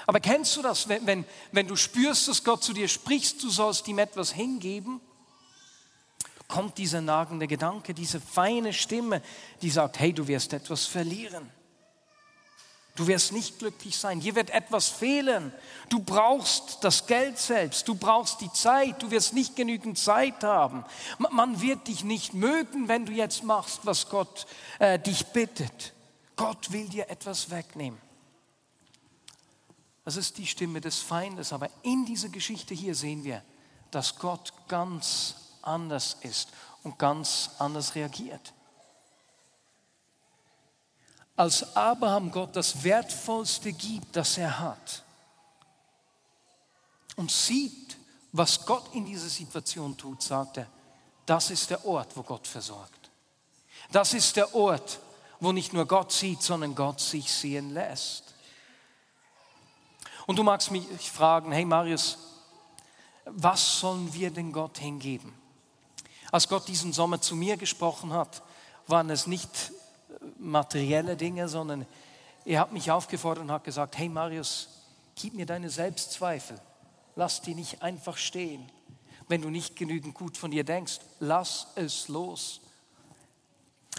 Aber 0.08 0.20
kennst 0.20 0.56
du 0.56 0.62
das, 0.62 0.88
wenn, 0.88 1.06
wenn, 1.06 1.26
wenn 1.52 1.68
du 1.68 1.76
spürst, 1.76 2.28
dass 2.28 2.44
Gott 2.44 2.64
zu 2.64 2.74
dir 2.74 2.88
spricht, 2.88 3.42
du 3.44 3.50
sollst 3.50 3.88
ihm 3.88 4.00
etwas 4.00 4.32
hingeben? 4.32 5.02
kommt 6.52 6.78
dieser 6.78 7.00
nagende 7.02 7.48
Gedanke, 7.48 7.94
diese 7.94 8.20
feine 8.20 8.74
Stimme, 8.74 9.22
die 9.62 9.70
sagt, 9.70 10.00
hey, 10.00 10.12
du 10.12 10.28
wirst 10.28 10.52
etwas 10.52 10.86
verlieren. 10.86 11.50
Du 13.02 13.08
wirst 13.08 13.32
nicht 13.32 13.58
glücklich 13.58 13.98
sein. 13.98 14.20
Dir 14.20 14.36
wird 14.36 14.52
etwas 14.52 14.88
fehlen. 14.88 15.52
Du 15.90 16.04
brauchst 16.04 16.84
das 16.84 17.08
Geld 17.08 17.40
selbst. 17.40 17.88
Du 17.88 17.96
brauchst 17.96 18.42
die 18.42 18.54
Zeit. 18.54 19.02
Du 19.02 19.10
wirst 19.10 19.34
nicht 19.34 19.56
genügend 19.56 19.98
Zeit 19.98 20.44
haben. 20.44 20.86
Man 21.18 21.62
wird 21.62 21.88
dich 21.88 22.04
nicht 22.04 22.36
mögen, 22.36 22.88
wenn 22.88 23.08
du 23.08 23.12
jetzt 23.12 23.44
machst, 23.44 23.88
was 23.88 24.08
Gott 24.08 24.46
äh, 24.78 25.00
dich 25.00 25.26
bittet. 25.26 25.94
Gott 26.36 26.72
will 26.72 26.88
dir 26.90 27.10
etwas 27.10 27.50
wegnehmen. 27.50 28.00
Das 30.06 30.16
ist 30.16 30.38
die 30.38 30.46
Stimme 30.46 30.80
des 30.80 31.00
Feindes. 31.00 31.54
Aber 31.54 31.72
in 31.82 32.06
dieser 32.06 32.30
Geschichte 32.30 32.76
hier 32.76 32.94
sehen 32.94 33.24
wir, 33.24 33.42
dass 33.90 34.20
Gott 34.20 34.54
ganz 34.68 35.38
anders 35.64 36.18
ist 36.22 36.50
und 36.84 37.00
ganz 37.00 37.50
anders 37.58 37.96
reagiert. 37.96 38.54
Als 41.36 41.76
Abraham 41.76 42.32
Gott 42.32 42.56
das 42.56 42.84
Wertvollste 42.84 43.74
gibt, 43.74 44.16
das 44.16 44.38
er 44.38 44.60
hat, 44.60 45.04
und 47.16 47.32
sieht, 47.32 47.98
was 48.32 48.66
Gott 48.66 48.94
in 48.94 49.06
dieser 49.06 49.30
Situation 49.30 49.98
tut, 49.98 50.22
sagt 50.22 50.58
er, 50.58 50.68
das 51.26 51.52
ist 51.52 51.70
der 51.70 51.86
Ort, 51.86 52.16
wo 52.16 52.24
Gott 52.24 52.48
versorgt. 52.48 53.10
Das 53.92 54.14
ist 54.14 54.36
der 54.36 54.56
Ort, 54.56 55.00
wo 55.40 55.52
nicht 55.52 55.74
nur 55.74 55.86
Gott 55.86 56.12
sieht, 56.12 56.42
sondern 56.42 56.76
Gott 56.76 57.00
sich 57.00 57.32
sehen 57.32 57.74
lässt. 57.74 58.24
Und 60.26 60.38
du 60.38 60.44
magst 60.44 60.72
mich 60.72 60.86
fragen, 61.12 61.52
hey 61.52 61.66
Marius, 61.66 62.18
was 63.26 63.80
sollen 63.80 64.14
wir 64.14 64.32
denn 64.32 64.52
Gott 64.52 64.78
hingeben? 64.78 65.34
Als 66.32 66.48
Gott 66.48 66.68
diesen 66.68 66.94
Sommer 66.94 67.22
zu 67.22 67.36
mir 67.36 67.58
gesprochen 67.58 68.14
hat, 68.14 68.42
waren 68.88 69.10
es 69.10 69.28
nicht 69.28 69.50
materielle 70.40 71.16
Dinge, 71.16 71.48
sondern 71.48 71.86
er 72.46 72.60
hat 72.60 72.72
mich 72.72 72.92
aufgefordert 72.92 73.44
und 73.44 73.52
hat 73.52 73.64
gesagt, 73.64 73.98
hey 73.98 74.10
Marius, 74.10 74.70
gib 75.16 75.34
mir 75.34 75.46
deine 75.46 75.70
Selbstzweifel, 75.70 76.60
lass 77.16 77.42
die 77.42 77.56
nicht 77.56 77.82
einfach 77.82 78.18
stehen. 78.18 78.70
Wenn 79.28 79.42
du 79.42 79.50
nicht 79.50 79.76
genügend 79.76 80.14
gut 80.14 80.38
von 80.38 80.52
dir 80.52 80.64
denkst, 80.64 81.00
lass 81.20 81.68
es 81.76 82.08
los. 82.08 82.62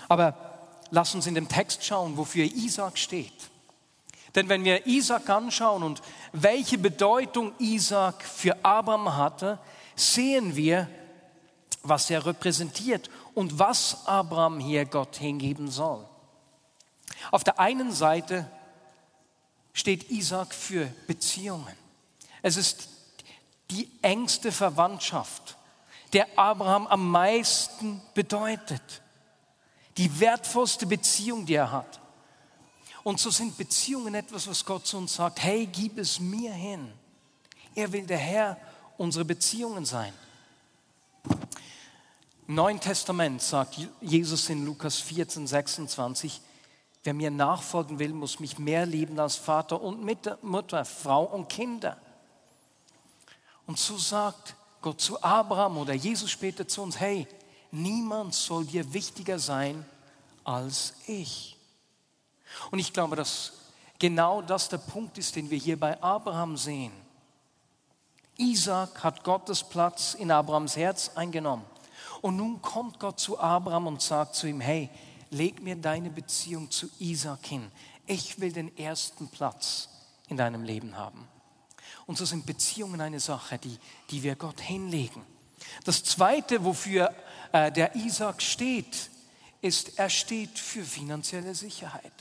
Aber 0.08 0.34
lass 0.90 1.14
uns 1.14 1.26
in 1.26 1.34
dem 1.34 1.48
Text 1.48 1.84
schauen, 1.84 2.16
wofür 2.16 2.44
Isaac 2.44 2.98
steht. 2.98 3.50
Denn 4.34 4.48
wenn 4.48 4.64
wir 4.64 4.86
Isaac 4.86 5.28
anschauen 5.28 5.82
und 5.82 6.02
welche 6.32 6.78
Bedeutung 6.78 7.52
Isaac 7.58 8.22
für 8.22 8.64
Abraham 8.64 9.16
hatte, 9.16 9.58
sehen 9.94 10.56
wir, 10.56 10.88
was 11.82 12.10
er 12.10 12.24
repräsentiert 12.24 13.10
und 13.34 13.58
was 13.58 14.06
Abraham 14.06 14.58
hier 14.60 14.84
Gott 14.84 15.16
hingeben 15.16 15.70
soll. 15.70 16.06
Auf 17.30 17.44
der 17.44 17.58
einen 17.60 17.92
Seite 17.92 18.50
steht 19.72 20.10
Isaac 20.10 20.54
für 20.54 20.86
Beziehungen. 21.06 21.76
Es 22.42 22.56
ist 22.56 22.88
die 23.70 23.88
engste 24.02 24.52
Verwandtschaft, 24.52 25.56
der 26.12 26.38
Abraham 26.38 26.86
am 26.86 27.10
meisten 27.10 28.02
bedeutet. 28.14 28.82
Die 29.96 30.20
wertvollste 30.20 30.86
Beziehung, 30.86 31.46
die 31.46 31.54
er 31.54 31.70
hat. 31.70 32.00
Und 33.02 33.18
so 33.18 33.30
sind 33.30 33.56
Beziehungen 33.56 34.14
etwas, 34.14 34.46
was 34.46 34.64
Gott 34.64 34.86
zu 34.86 34.96
uns 34.96 35.14
sagt, 35.14 35.42
hey, 35.42 35.66
gib 35.66 35.98
es 35.98 36.20
mir 36.20 36.52
hin. 36.52 36.92
Er 37.74 37.92
will 37.92 38.06
der 38.06 38.18
Herr 38.18 38.58
unserer 38.96 39.24
Beziehungen 39.24 39.84
sein. 39.84 40.12
Im 42.46 42.54
Neuen 42.54 42.80
Testament 42.80 43.40
sagt 43.42 43.78
Jesus 44.00 44.48
in 44.50 44.64
Lukas 44.66 44.98
14, 44.98 45.46
26, 45.46 46.40
wer 47.04 47.14
mir 47.14 47.30
nachfolgen 47.30 47.98
will, 47.98 48.12
muss 48.12 48.40
mich 48.40 48.58
mehr 48.58 48.86
lieben 48.86 49.18
als 49.18 49.36
Vater 49.36 49.80
und 49.80 50.02
Mutter, 50.42 50.84
Frau 50.84 51.24
und 51.24 51.48
Kinder. 51.48 51.96
Und 53.66 53.78
so 53.78 53.96
sagt 53.96 54.54
Gott 54.80 55.00
zu 55.00 55.22
Abraham 55.22 55.78
oder 55.78 55.94
Jesus 55.94 56.30
später 56.30 56.66
zu 56.66 56.82
uns, 56.82 56.98
hey, 56.98 57.26
niemand 57.70 58.34
soll 58.34 58.64
dir 58.64 58.92
wichtiger 58.92 59.38
sein 59.38 59.84
als 60.44 60.94
ich. 61.06 61.56
Und 62.70 62.78
ich 62.78 62.92
glaube, 62.92 63.16
dass 63.16 63.52
genau 63.98 64.42
das 64.42 64.68
der 64.68 64.78
Punkt 64.78 65.18
ist, 65.18 65.36
den 65.36 65.50
wir 65.50 65.58
hier 65.58 65.78
bei 65.78 66.00
Abraham 66.02 66.56
sehen. 66.56 66.92
Isaac 68.36 69.04
hat 69.04 69.24
Gottes 69.24 69.62
Platz 69.62 70.14
in 70.14 70.30
Abrahams 70.30 70.76
Herz 70.76 71.12
eingenommen. 71.14 71.64
Und 72.20 72.36
nun 72.36 72.60
kommt 72.62 72.98
Gott 72.98 73.20
zu 73.20 73.38
Abraham 73.38 73.86
und 73.88 74.02
sagt 74.02 74.34
zu 74.34 74.46
ihm, 74.46 74.60
hey, 74.60 74.90
leg 75.32 75.62
mir 75.62 75.76
deine 75.76 76.10
Beziehung 76.10 76.70
zu 76.70 76.88
Isaac 76.98 77.46
hin. 77.46 77.70
Ich 78.06 78.40
will 78.40 78.52
den 78.52 78.76
ersten 78.76 79.28
Platz 79.28 79.88
in 80.28 80.36
deinem 80.36 80.62
Leben 80.62 80.96
haben. 80.96 81.26
Und 82.06 82.18
so 82.18 82.24
sind 82.24 82.46
Beziehungen 82.46 83.00
eine 83.00 83.20
Sache, 83.20 83.58
die, 83.58 83.78
die 84.10 84.22
wir 84.22 84.36
Gott 84.36 84.60
hinlegen. 84.60 85.24
Das 85.84 86.04
Zweite, 86.04 86.64
wofür 86.64 87.14
äh, 87.52 87.70
der 87.72 87.94
Isaac 87.94 88.42
steht, 88.42 89.10
ist, 89.60 89.98
er 89.98 90.10
steht 90.10 90.58
für 90.58 90.84
finanzielle 90.84 91.54
Sicherheit. 91.54 92.12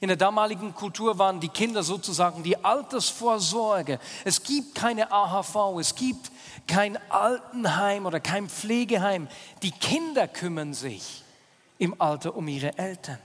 In 0.00 0.08
der 0.08 0.16
damaligen 0.16 0.74
Kultur 0.74 1.18
waren 1.18 1.40
die 1.40 1.48
Kinder 1.48 1.82
sozusagen 1.82 2.42
die 2.42 2.62
Altersvorsorge. 2.62 3.98
Es 4.24 4.42
gibt 4.42 4.74
keine 4.74 5.12
AHV, 5.12 5.78
es 5.78 5.94
gibt 5.94 6.30
kein 6.66 6.98
Altenheim 7.10 8.06
oder 8.06 8.20
kein 8.20 8.48
Pflegeheim. 8.48 9.28
Die 9.62 9.70
Kinder 9.70 10.28
kümmern 10.28 10.74
sich 10.74 11.24
im 11.78 12.00
Alter 12.00 12.36
um 12.36 12.46
ihre 12.48 12.76
Eltern. 12.76 13.18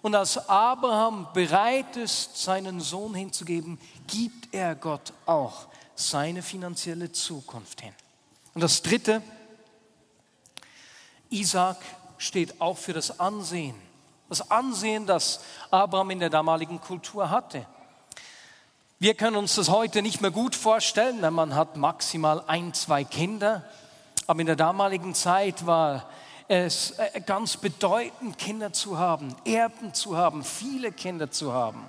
Und 0.00 0.14
als 0.14 0.48
Abraham 0.48 1.26
bereit 1.34 1.96
ist, 1.96 2.40
seinen 2.42 2.80
Sohn 2.80 3.14
hinzugeben, 3.14 3.80
gibt 4.06 4.54
er 4.54 4.74
Gott 4.74 5.12
auch 5.26 5.66
seine 5.94 6.42
finanzielle 6.42 7.10
Zukunft 7.10 7.80
hin. 7.80 7.92
Und 8.54 8.62
das 8.62 8.82
Dritte, 8.82 9.22
Isaac 11.30 11.78
steht 12.16 12.60
auch 12.60 12.78
für 12.78 12.92
das 12.92 13.18
Ansehen 13.18 13.74
das 14.28 14.50
Ansehen, 14.50 15.06
das 15.06 15.40
Abraham 15.70 16.10
in 16.10 16.20
der 16.20 16.30
damaligen 16.30 16.80
Kultur 16.80 17.30
hatte. 17.30 17.66
Wir 18.98 19.14
können 19.14 19.36
uns 19.36 19.54
das 19.54 19.68
heute 19.68 20.02
nicht 20.02 20.20
mehr 20.20 20.30
gut 20.30 20.54
vorstellen, 20.54 21.22
denn 21.22 21.32
man 21.32 21.54
hat 21.54 21.76
maximal 21.76 22.42
ein, 22.46 22.74
zwei 22.74 23.04
Kinder. 23.04 23.64
Aber 24.26 24.40
in 24.40 24.46
der 24.46 24.56
damaligen 24.56 25.14
Zeit 25.14 25.66
war 25.66 26.08
es 26.48 26.92
äh, 26.98 27.20
ganz 27.20 27.58
bedeutend, 27.58 28.38
Kinder 28.38 28.72
zu 28.72 28.98
haben, 28.98 29.36
Erben 29.44 29.92
zu 29.92 30.16
haben, 30.16 30.42
viele 30.42 30.90
Kinder 30.90 31.30
zu 31.30 31.52
haben. 31.52 31.88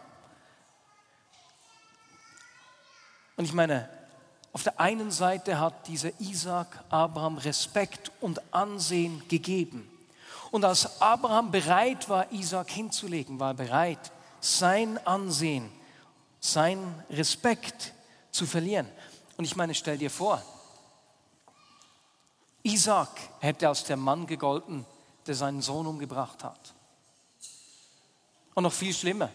Und 3.38 3.46
ich 3.46 3.54
meine, 3.54 3.88
auf 4.52 4.64
der 4.64 4.80
einen 4.80 5.12
Seite 5.12 5.60
hat 5.60 5.88
dieser 5.88 6.12
Isaac 6.20 6.84
Abraham 6.90 7.38
Respekt 7.38 8.12
und 8.20 8.42
Ansehen 8.54 9.24
gegeben. 9.30 9.90
Und 10.52 10.66
als 10.66 11.02
Abraham 11.02 11.52
bereit 11.52 12.10
war, 12.10 12.30
Isaac 12.32 12.72
hinzulegen, 12.72 13.40
war 13.40 13.52
er 13.52 13.54
bereit, 13.54 14.12
sein 14.42 14.98
Ansehen, 15.06 15.72
sein 16.42 17.04
Respekt 17.10 17.94
zu 18.32 18.46
verlieren. 18.46 18.88
Und 19.38 19.46
ich 19.46 19.56
meine, 19.56 19.74
stell 19.74 19.98
dir 19.98 20.10
vor, 20.10 20.44
Isaac 22.70 23.10
hätte 23.40 23.68
als 23.68 23.84
der 23.84 23.98
Mann 23.98 24.28
gegolten, 24.28 24.86
der 25.26 25.36
seinen 25.36 25.62
Sohn 25.62 25.88
umgebracht 25.88 26.44
hat. 26.44 26.74
Und 28.54 28.64
noch 28.64 28.74
viel 28.74 28.94
schlimmer. 28.94 29.30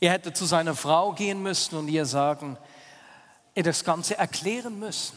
Er 0.00 0.12
hätte 0.12 0.32
zu 0.32 0.44
seiner 0.44 0.74
Frau 0.74 1.12
gehen 1.12 1.42
müssen 1.42 1.76
und 1.76 1.88
ihr 1.88 2.04
sagen, 2.04 2.58
er 3.54 3.62
das 3.62 3.84
Ganze 3.84 4.18
erklären 4.18 4.78
müssen. 4.78 5.16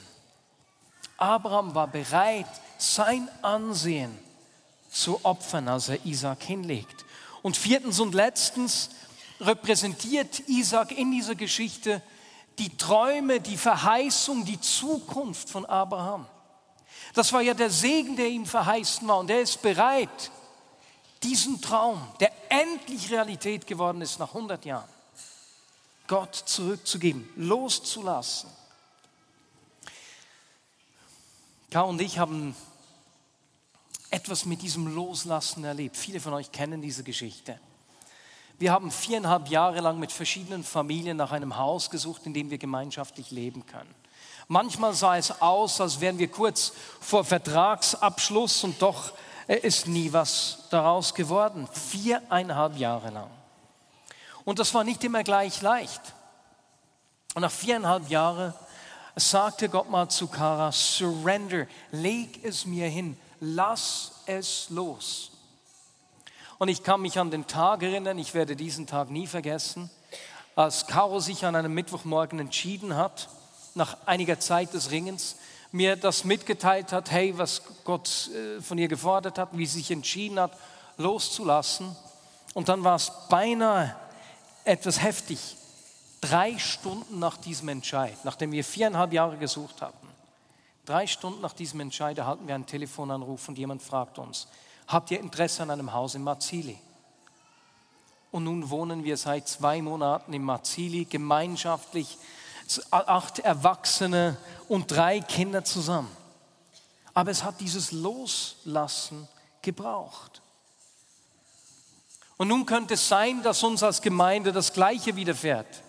Abraham 1.17 1.73
war 1.75 1.87
bereit, 1.87 2.47
sein 2.77 3.27
Ansehen 3.41 4.17
zu 4.89 5.25
opfern, 5.25 5.67
als 5.67 5.89
er 5.89 6.05
Isaac 6.05 6.43
hinlegt. 6.43 7.05
Und 7.41 7.57
viertens 7.57 7.99
und 7.99 8.13
letztens 8.13 8.91
repräsentiert 9.41 10.47
Isaac 10.47 10.91
in 10.91 11.11
dieser 11.11 11.35
Geschichte 11.35 12.01
die 12.59 12.75
Träume, 12.75 13.39
die 13.39 13.57
Verheißung, 13.57 14.45
die 14.45 14.59
Zukunft 14.59 15.49
von 15.49 15.65
Abraham. 15.65 16.25
Das 17.13 17.31
war 17.33 17.41
ja 17.41 17.53
der 17.53 17.69
Segen, 17.69 18.15
der 18.15 18.27
ihm 18.27 18.45
verheißen 18.45 19.07
war. 19.07 19.19
Und 19.19 19.29
er 19.29 19.41
ist 19.41 19.61
bereit, 19.61 20.31
diesen 21.23 21.61
Traum, 21.61 22.01
der 22.19 22.31
endlich 22.49 23.11
Realität 23.11 23.65
geworden 23.67 24.01
ist 24.01 24.19
nach 24.19 24.29
100 24.29 24.65
Jahren, 24.65 24.89
Gott 26.07 26.35
zurückzugeben, 26.35 27.29
loszulassen. 27.35 28.49
Karl 31.69 31.89
und 31.89 32.01
ich 32.01 32.17
haben 32.17 32.55
etwas 34.09 34.45
mit 34.45 34.61
diesem 34.61 34.87
Loslassen 34.95 35.63
erlebt. 35.63 35.97
Viele 35.97 36.19
von 36.19 36.33
euch 36.33 36.51
kennen 36.51 36.81
diese 36.81 37.03
Geschichte. 37.03 37.59
Wir 38.59 38.71
haben 38.71 38.89
viereinhalb 38.89 39.49
Jahre 39.49 39.81
lang 39.81 39.99
mit 39.99 40.11
verschiedenen 40.11 40.63
Familien 40.63 41.17
nach 41.17 41.31
einem 41.31 41.57
Haus 41.57 41.89
gesucht, 41.91 42.25
in 42.25 42.33
dem 42.33 42.49
wir 42.49 42.57
gemeinschaftlich 42.57 43.29
leben 43.29 43.65
können. 43.65 43.93
Manchmal 44.47 44.93
sah 44.93 45.17
es 45.17 45.41
aus, 45.41 45.79
als 45.79 45.99
wären 45.99 46.17
wir 46.17 46.29
kurz 46.29 46.73
vor 46.99 47.23
Vertragsabschluss 47.23 48.63
und 48.63 48.81
doch 48.81 49.11
äh, 49.47 49.57
ist 49.57 49.87
nie 49.87 50.11
was 50.11 50.63
daraus 50.71 51.13
geworden. 51.13 51.67
Viereinhalb 51.71 52.77
Jahre 52.77 53.11
lang. 53.11 53.29
Und 54.43 54.59
das 54.59 54.73
war 54.73 54.83
nicht 54.83 55.03
immer 55.03 55.23
gleich 55.23 55.61
leicht. 55.61 56.01
Und 57.35 57.41
nach 57.41 57.51
viereinhalb 57.51 58.09
Jahren 58.09 58.53
sagte 59.15 59.69
Gott 59.69 59.89
mal 59.89 60.09
zu 60.09 60.27
Kara, 60.27 60.71
surrender, 60.71 61.67
leg 61.91 62.43
es 62.43 62.65
mir 62.65 62.87
hin, 62.87 63.19
lass 63.39 64.23
es 64.25 64.69
los. 64.69 65.36
Und 66.59 66.69
ich 66.69 66.83
kann 66.83 67.01
mich 67.01 67.19
an 67.19 67.29
den 67.29 67.45
Tag 67.45 67.83
erinnern, 67.83 68.17
ich 68.17 68.33
werde 68.33 68.55
diesen 68.55 68.87
Tag 68.87 69.11
nie 69.11 69.27
vergessen, 69.27 69.91
als 70.55 70.87
Caro 70.87 71.19
sich 71.19 71.45
an 71.45 71.55
einem 71.55 71.73
Mittwochmorgen 71.73 72.39
entschieden 72.39 72.95
hat, 72.95 73.29
nach 73.75 73.95
einiger 74.07 74.39
Zeit 74.39 74.73
des 74.73 74.89
Ringens, 74.89 75.35
mir 75.71 75.95
das 75.95 76.23
mitgeteilt 76.23 76.91
hat, 76.91 77.11
hey, 77.11 77.37
was 77.37 77.61
Gott 77.83 78.29
äh, 78.33 78.61
von 78.61 78.79
ihr 78.79 78.87
gefordert 78.87 79.37
hat, 79.37 79.49
wie 79.51 79.67
sie 79.67 79.79
sich 79.79 79.91
entschieden 79.91 80.39
hat, 80.39 80.51
loszulassen. 80.97 81.95
Und 82.55 82.69
dann 82.69 82.83
war 82.83 82.95
es 82.95 83.11
beinahe 83.29 83.95
etwas 84.63 85.01
heftig. 85.03 85.57
Drei 86.21 86.57
Stunden 86.57 87.19
nach 87.19 87.37
diesem 87.37 87.69
Entscheid, 87.69 88.17
nachdem 88.23 88.51
wir 88.51 88.63
viereinhalb 88.63 89.13
Jahre 89.13 89.37
gesucht 89.37 89.83
hatten, 89.83 90.07
drei 90.85 91.05
Stunden 91.05 91.41
nach 91.41 91.53
diesem 91.53 91.81
Entscheid 91.81 92.17
erhalten 92.17 92.47
wir 92.47 92.55
einen 92.55 92.65
Telefonanruf 92.65 93.47
und 93.47 93.59
jemand 93.59 93.83
fragt 93.83 94.17
uns, 94.17 94.47
habt 94.87 95.11
ihr 95.11 95.19
Interesse 95.19 95.63
an 95.63 95.71
einem 95.71 95.93
Haus 95.93 96.15
in 96.15 96.23
Marzili? 96.23 96.79
Und 98.31 98.43
nun 98.43 98.69
wohnen 98.69 99.03
wir 99.03 99.17
seit 99.17 99.47
zwei 99.47 99.81
Monaten 99.81 100.33
in 100.33 100.43
Marzili 100.43 101.05
gemeinschaftlich, 101.05 102.17
acht 102.91 103.39
Erwachsene 103.39 104.37
und 104.67 104.91
drei 104.91 105.21
Kinder 105.21 105.63
zusammen. 105.63 106.11
Aber 107.13 107.31
es 107.31 107.43
hat 107.43 107.59
dieses 107.61 107.91
Loslassen 107.91 109.27
gebraucht. 109.61 110.41
Und 112.37 112.49
nun 112.49 112.65
könnte 112.65 112.93
es 112.93 113.07
sein, 113.07 113.41
dass 113.41 113.63
uns 113.63 113.81
als 113.81 114.01
Gemeinde 114.01 114.51
das 114.51 114.73
Gleiche 114.73 115.15
widerfährt. 115.15 115.83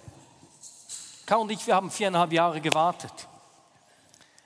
Karl 1.26 1.42
und 1.42 1.50
ich, 1.50 1.66
wir 1.66 1.74
haben 1.74 1.90
viereinhalb 1.90 2.32
Jahre 2.32 2.60
gewartet. 2.60 3.12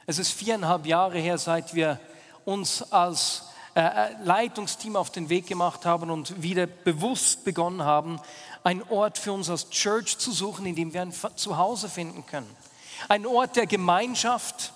Es 0.06 0.18
ist 0.18 0.32
viereinhalb 0.32 0.84
Jahre 0.84 1.18
her, 1.18 1.38
seit 1.38 1.74
wir 1.74 2.00
uns 2.44 2.82
als 2.90 3.51
Leitungsteam 3.74 4.96
auf 4.96 5.10
den 5.10 5.28
Weg 5.28 5.46
gemacht 5.46 5.86
haben 5.86 6.10
und 6.10 6.42
wieder 6.42 6.66
bewusst 6.66 7.44
begonnen 7.44 7.84
haben, 7.84 8.20
einen 8.64 8.82
Ort 8.82 9.18
für 9.18 9.32
uns 9.32 9.48
als 9.48 9.70
Church 9.70 10.18
zu 10.18 10.30
suchen, 10.30 10.66
in 10.66 10.76
dem 10.76 10.92
wir 10.92 11.02
ein 11.02 11.14
Zuhause 11.36 11.88
finden 11.88 12.26
können. 12.26 12.54
Ein 13.08 13.26
Ort 13.26 13.56
der 13.56 13.66
Gemeinschaft, 13.66 14.72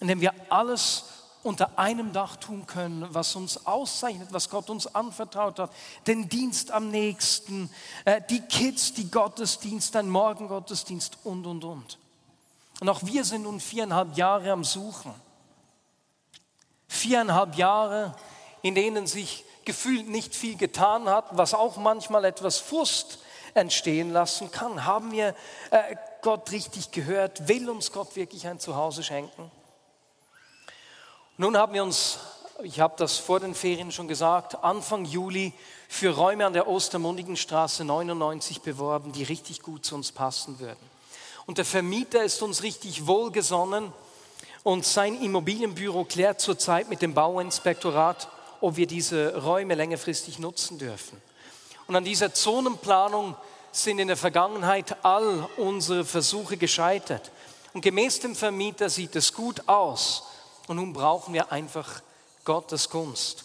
in 0.00 0.08
dem 0.08 0.20
wir 0.20 0.32
alles 0.48 1.04
unter 1.42 1.78
einem 1.78 2.12
Dach 2.12 2.36
tun 2.36 2.66
können, 2.66 3.06
was 3.10 3.36
uns 3.36 3.66
auszeichnet, 3.66 4.28
was 4.30 4.48
Gott 4.48 4.70
uns 4.70 4.94
anvertraut 4.94 5.58
hat. 5.58 5.70
Den 6.06 6.28
Dienst 6.28 6.70
am 6.70 6.90
nächsten, 6.90 7.68
äh, 8.06 8.22
die 8.30 8.40
Kids, 8.40 8.94
die 8.94 9.10
Gottesdienst, 9.10 9.94
ein 9.96 10.08
Morgengottesdienst 10.08 11.18
und, 11.24 11.46
und, 11.46 11.64
und. 11.64 11.98
Und 12.80 12.88
auch 12.88 13.02
wir 13.04 13.24
sind 13.24 13.42
nun 13.42 13.60
viereinhalb 13.60 14.16
Jahre 14.16 14.52
am 14.52 14.64
Suchen. 14.64 15.14
Viereinhalb 17.04 17.56
Jahre, 17.56 18.14
in 18.62 18.74
denen 18.74 19.06
sich 19.06 19.44
gefühlt 19.66 20.08
nicht 20.08 20.34
viel 20.34 20.56
getan 20.56 21.06
hat, 21.06 21.26
was 21.32 21.52
auch 21.52 21.76
manchmal 21.76 22.24
etwas 22.24 22.56
Frust 22.56 23.18
entstehen 23.52 24.10
lassen 24.10 24.50
kann. 24.50 24.86
Haben 24.86 25.12
wir 25.12 25.34
äh, 25.70 25.96
Gott 26.22 26.50
richtig 26.50 26.92
gehört? 26.92 27.46
Will 27.46 27.68
uns 27.68 27.92
Gott 27.92 28.16
wirklich 28.16 28.46
ein 28.46 28.58
Zuhause 28.58 29.02
schenken? 29.02 29.50
Nun 31.36 31.58
haben 31.58 31.74
wir 31.74 31.82
uns, 31.82 32.20
ich 32.62 32.80
habe 32.80 32.94
das 32.96 33.18
vor 33.18 33.38
den 33.38 33.54
Ferien 33.54 33.92
schon 33.92 34.08
gesagt, 34.08 34.64
Anfang 34.64 35.04
Juli 35.04 35.52
für 35.90 36.16
Räume 36.16 36.46
an 36.46 36.54
der 36.54 36.68
Ostermundigenstraße 36.68 37.84
99 37.84 38.62
beworben, 38.62 39.12
die 39.12 39.24
richtig 39.24 39.60
gut 39.60 39.84
zu 39.84 39.94
uns 39.94 40.10
passen 40.10 40.58
würden. 40.58 40.90
Und 41.44 41.58
der 41.58 41.66
Vermieter 41.66 42.24
ist 42.24 42.40
uns 42.40 42.62
richtig 42.62 43.06
wohlgesonnen 43.06 43.92
und 44.64 44.84
sein 44.84 45.20
Immobilienbüro 45.20 46.04
klärt 46.04 46.40
zurzeit 46.40 46.88
mit 46.88 47.02
dem 47.02 47.14
Bauinspektorat, 47.14 48.28
ob 48.60 48.76
wir 48.76 48.86
diese 48.86 49.42
Räume 49.42 49.74
längerfristig 49.74 50.38
nutzen 50.38 50.78
dürfen. 50.78 51.20
Und 51.86 51.94
an 51.94 52.04
dieser 52.04 52.32
Zonenplanung 52.32 53.36
sind 53.72 53.98
in 53.98 54.08
der 54.08 54.16
Vergangenheit 54.16 55.04
all 55.04 55.46
unsere 55.58 56.04
Versuche 56.04 56.56
gescheitert. 56.56 57.30
Und 57.74 57.82
gemäß 57.82 58.20
dem 58.20 58.34
Vermieter 58.34 58.88
sieht 58.88 59.14
es 59.16 59.34
gut 59.34 59.68
aus. 59.68 60.24
Und 60.66 60.76
nun 60.76 60.94
brauchen 60.94 61.34
wir 61.34 61.52
einfach 61.52 62.00
Gottes 62.44 62.88
Gunst. 62.88 63.44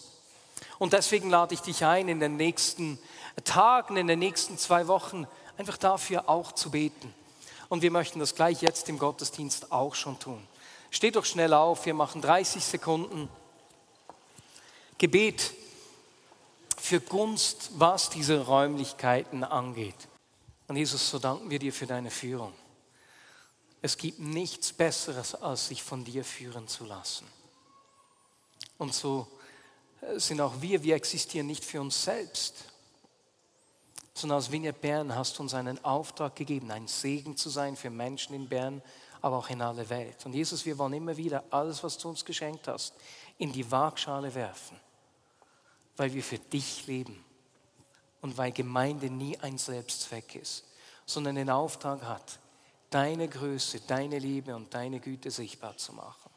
Und 0.78 0.94
deswegen 0.94 1.28
lade 1.28 1.52
ich 1.52 1.60
dich 1.60 1.84
ein, 1.84 2.08
in 2.08 2.20
den 2.20 2.36
nächsten 2.36 2.98
Tagen, 3.44 3.98
in 3.98 4.06
den 4.06 4.18
nächsten 4.18 4.56
zwei 4.56 4.88
Wochen 4.88 5.26
einfach 5.58 5.76
dafür 5.76 6.30
auch 6.30 6.52
zu 6.52 6.70
beten. 6.70 7.12
Und 7.68 7.82
wir 7.82 7.90
möchten 7.90 8.20
das 8.20 8.34
gleich 8.34 8.62
jetzt 8.62 8.88
im 8.88 8.98
Gottesdienst 8.98 9.70
auch 9.70 9.94
schon 9.94 10.18
tun. 10.18 10.42
Steht 10.90 11.16
doch 11.16 11.24
schnell 11.24 11.54
auf, 11.54 11.86
wir 11.86 11.94
machen 11.94 12.20
30 12.20 12.64
Sekunden. 12.64 13.28
Gebet 14.98 15.54
für 16.76 17.00
Gunst, 17.00 17.70
was 17.74 18.10
diese 18.10 18.44
Räumlichkeiten 18.44 19.44
angeht. 19.44 20.08
Und 20.66 20.76
Jesus, 20.76 21.10
so 21.10 21.18
danken 21.18 21.50
wir 21.50 21.58
dir 21.58 21.72
für 21.72 21.86
deine 21.86 22.10
Führung. 22.10 22.52
Es 23.82 23.96
gibt 23.96 24.18
nichts 24.18 24.72
Besseres, 24.72 25.34
als 25.34 25.68
sich 25.68 25.82
von 25.82 26.04
dir 26.04 26.24
führen 26.24 26.68
zu 26.68 26.84
lassen. 26.84 27.26
Und 28.76 28.94
so 28.94 29.26
äh, 30.00 30.18
sind 30.18 30.40
auch 30.40 30.60
wir, 30.60 30.82
wir 30.82 30.96
existieren 30.96 31.46
nicht 31.46 31.64
für 31.64 31.80
uns 31.80 32.02
selbst, 32.02 32.64
sondern 34.14 34.36
als 34.36 34.50
Vineyard 34.50 34.80
Bern 34.80 35.14
hast 35.14 35.38
du 35.38 35.42
uns 35.42 35.54
einen 35.54 35.82
Auftrag 35.84 36.36
gegeben, 36.36 36.70
ein 36.70 36.88
Segen 36.88 37.36
zu 37.36 37.48
sein 37.48 37.76
für 37.76 37.90
Menschen 37.90 38.34
in 38.34 38.48
Bern, 38.48 38.82
aber 39.22 39.38
auch 39.38 39.50
in 39.50 39.62
alle 39.62 39.88
Welt. 39.88 40.24
Und 40.24 40.34
Jesus, 40.34 40.64
wir 40.64 40.78
wollen 40.78 40.94
immer 40.94 41.16
wieder 41.16 41.44
alles, 41.50 41.82
was 41.82 41.98
du 41.98 42.08
uns 42.08 42.24
geschenkt 42.24 42.68
hast, 42.68 42.94
in 43.38 43.52
die 43.52 43.70
Waagschale 43.70 44.34
werfen, 44.34 44.78
weil 45.96 46.12
wir 46.12 46.22
für 46.22 46.38
dich 46.38 46.86
leben 46.86 47.24
und 48.20 48.36
weil 48.36 48.52
Gemeinde 48.52 49.10
nie 49.10 49.38
ein 49.38 49.58
Selbstzweck 49.58 50.34
ist, 50.34 50.64
sondern 51.06 51.36
den 51.36 51.50
Auftrag 51.50 52.02
hat, 52.02 52.38
deine 52.90 53.28
Größe, 53.28 53.80
deine 53.86 54.18
Liebe 54.18 54.54
und 54.54 54.74
deine 54.74 55.00
Güte 55.00 55.30
sichtbar 55.30 55.76
zu 55.76 55.92
machen. 55.92 56.30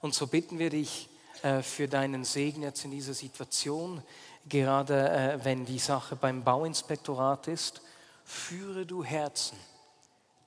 Und 0.00 0.14
so 0.14 0.26
bitten 0.26 0.58
wir 0.58 0.70
dich 0.70 1.08
äh, 1.42 1.62
für 1.62 1.88
deinen 1.88 2.24
Segen 2.24 2.62
jetzt 2.62 2.84
in 2.84 2.90
dieser 2.90 3.14
Situation, 3.14 4.02
gerade 4.48 5.10
äh, 5.10 5.44
wenn 5.44 5.64
die 5.64 5.78
Sache 5.78 6.16
beim 6.16 6.44
Bauinspektorat 6.44 7.48
ist. 7.48 7.80
Führe 8.24 8.86
du 8.86 9.02
Herzen, 9.02 9.58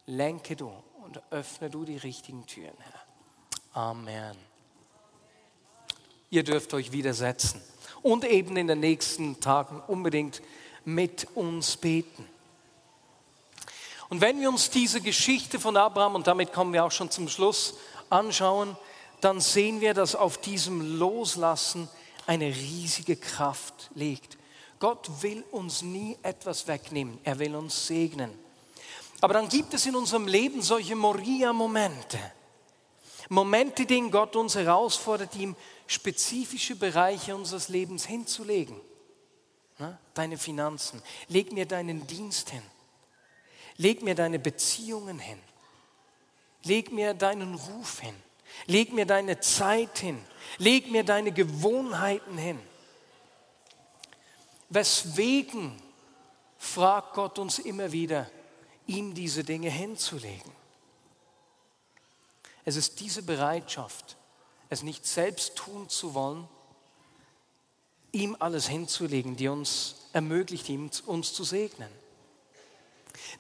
lenke 0.06 0.56
du 0.56 0.71
und 1.03 1.21
öffne 1.31 1.69
du 1.69 1.83
die 1.83 1.97
richtigen 1.97 2.45
Türen, 2.45 2.77
Herr. 2.79 3.81
Amen. 3.81 4.37
Ihr 6.29 6.43
dürft 6.43 6.73
euch 6.73 6.91
widersetzen 6.91 7.61
und 8.01 8.23
eben 8.23 8.55
in 8.55 8.67
den 8.67 8.79
nächsten 8.79 9.39
Tagen 9.39 9.81
unbedingt 9.87 10.41
mit 10.85 11.27
uns 11.35 11.77
beten. 11.77 12.27
Und 14.09 14.21
wenn 14.21 14.39
wir 14.39 14.49
uns 14.49 14.69
diese 14.69 15.01
Geschichte 15.01 15.59
von 15.59 15.75
Abraham, 15.75 16.15
und 16.15 16.27
damit 16.27 16.53
kommen 16.53 16.73
wir 16.73 16.85
auch 16.85 16.91
schon 16.91 17.09
zum 17.09 17.27
Schluss, 17.27 17.75
anschauen, 18.09 18.77
dann 19.21 19.41
sehen 19.41 19.81
wir, 19.81 19.93
dass 19.93 20.15
auf 20.15 20.37
diesem 20.37 20.97
Loslassen 20.99 21.89
eine 22.27 22.47
riesige 22.47 23.15
Kraft 23.15 23.89
liegt. 23.95 24.37
Gott 24.79 25.09
will 25.21 25.43
uns 25.51 25.81
nie 25.81 26.17
etwas 26.21 26.67
wegnehmen, 26.67 27.19
er 27.23 27.39
will 27.39 27.55
uns 27.55 27.87
segnen. 27.87 28.42
Aber 29.23 29.36
dann 29.36 29.47
gibt 29.47 29.73
es 29.73 29.86
in 29.86 29.95
unserem 29.95 30.27
Leben 30.27 30.62
solche 30.62 30.97
Moria-Momente. 30.97 32.19
Momente, 33.29 33.86
denen 33.86 34.12
Gott 34.12 34.36
uns 34.36 34.55
herausfordert, 34.55 35.33
ihm 35.38 35.55
spezifische 35.88 36.75
Bereiche 36.75 37.33
unseres 37.33 37.69
Lebens 37.69 38.05
hinzulegen. 38.05 38.75
Deine 40.13 40.38
Finanzen, 40.38 41.01
leg 41.29 41.53
mir 41.53 41.65
deinen 41.65 42.05
Dienst 42.05 42.49
hin, 42.49 42.63
leg 43.77 44.03
mir 44.03 44.13
deine 44.13 44.39
Beziehungen 44.39 45.19
hin, 45.19 45.39
leg 46.63 46.91
mir 46.91 47.13
deinen 47.13 47.55
Ruf 47.55 48.01
hin, 48.01 48.15
leg 48.65 48.91
mir 48.91 49.05
deine 49.05 49.39
Zeit 49.39 49.99
hin, 49.99 50.21
leg 50.57 50.91
mir 50.91 51.05
deine 51.05 51.31
Gewohnheiten 51.31 52.38
hin. 52.38 52.59
Weswegen 54.67 55.81
fragt 56.57 57.13
Gott 57.13 57.39
uns 57.39 57.59
immer 57.59 57.89
wieder, 57.93 58.29
ihm 58.87 59.13
diese 59.13 59.43
Dinge 59.43 59.69
hinzulegen? 59.69 60.51
Es 62.65 62.75
ist 62.75 62.99
diese 62.99 63.23
Bereitschaft, 63.23 64.17
es 64.69 64.83
nicht 64.83 65.05
selbst 65.05 65.55
tun 65.55 65.89
zu 65.89 66.13
wollen, 66.13 66.47
ihm 68.11 68.37
alles 68.39 68.67
hinzulegen, 68.67 69.35
die 69.35 69.47
uns 69.47 69.95
ermöglicht, 70.13 70.69
ihm, 70.69 70.89
uns 71.05 71.33
zu 71.33 71.43
segnen. 71.43 71.89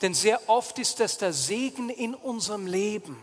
Denn 0.01 0.13
sehr 0.13 0.49
oft 0.49 0.77
ist 0.79 0.99
das 0.99 1.17
der 1.17 1.33
Segen 1.33 1.89
in 1.89 2.15
unserem 2.15 2.67
Leben. 2.67 3.17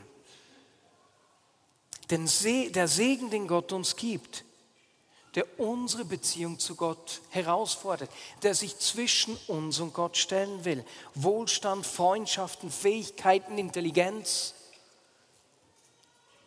Denn 2.10 2.28
der 2.72 2.88
Segen, 2.88 3.30
den 3.30 3.46
Gott 3.46 3.72
uns 3.72 3.96
gibt, 3.96 4.44
der 5.34 5.46
unsere 5.58 6.04
Beziehung 6.04 6.58
zu 6.58 6.74
Gott 6.74 7.20
herausfordert, 7.30 8.10
der 8.42 8.54
sich 8.54 8.78
zwischen 8.78 9.36
uns 9.46 9.78
und 9.78 9.94
Gott 9.94 10.16
stellen 10.16 10.64
will. 10.64 10.84
Wohlstand, 11.14 11.86
Freundschaften, 11.86 12.70
Fähigkeiten, 12.70 13.56
Intelligenz 13.56 14.54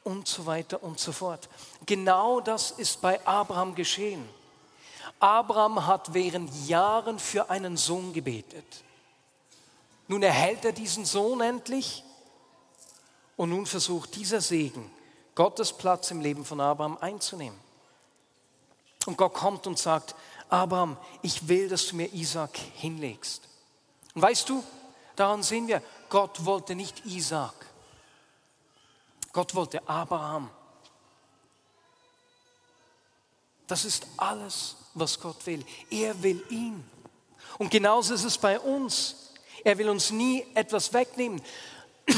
und 0.03 0.27
so 0.27 0.45
weiter 0.45 0.83
und 0.83 0.99
so 0.99 1.13
fort. 1.13 1.47
Genau 1.85 2.41
das 2.41 2.71
ist 2.71 3.01
bei 3.01 3.25
Abraham 3.25 3.73
geschehen. 3.73 4.27
Abraham 5.19 5.87
hat 5.87 6.13
während 6.13 6.67
Jahren 6.67 7.19
für 7.19 7.49
einen 7.49 7.77
Sohn 7.77 8.11
gebetet. 8.11 8.65
Nun 10.09 10.21
erhält 10.21 10.65
er 10.65 10.73
diesen 10.73 11.05
Sohn 11.05 11.39
endlich 11.39 12.03
und 13.37 13.49
nun 13.49 13.65
versucht 13.65 14.15
dieser 14.15 14.41
Segen, 14.41 14.91
Gottes 15.35 15.71
Platz 15.71 16.11
im 16.11 16.19
Leben 16.19 16.43
von 16.43 16.59
Abraham 16.59 16.97
einzunehmen. 16.97 17.57
Und 19.05 19.17
Gott 19.17 19.33
kommt 19.33 19.67
und 19.67 19.77
sagt, 19.77 20.15
Abraham, 20.49 20.97
ich 21.21 21.47
will, 21.47 21.67
dass 21.67 21.87
du 21.87 21.95
mir 21.95 22.13
Isaac 22.13 22.57
hinlegst. 22.75 23.41
Und 24.13 24.21
weißt 24.21 24.47
du, 24.47 24.63
daran 25.15 25.43
sehen 25.43 25.67
wir, 25.67 25.81
Gott 26.09 26.45
wollte 26.45 26.75
nicht 26.75 27.05
Isaac. 27.05 27.53
Gott 29.31 29.55
wollte 29.55 29.87
Abraham. 29.87 30.49
Das 33.67 33.85
ist 33.85 34.05
alles, 34.17 34.75
was 34.93 35.19
Gott 35.19 35.45
will. 35.47 35.65
Er 35.89 36.21
will 36.21 36.43
ihn. 36.49 36.83
Und 37.57 37.71
genauso 37.71 38.13
ist 38.13 38.23
es 38.23 38.37
bei 38.37 38.59
uns. 38.59 39.31
Er 39.63 39.77
will 39.77 39.89
uns 39.89 40.11
nie 40.11 40.45
etwas 40.53 40.93
wegnehmen. 40.93 41.41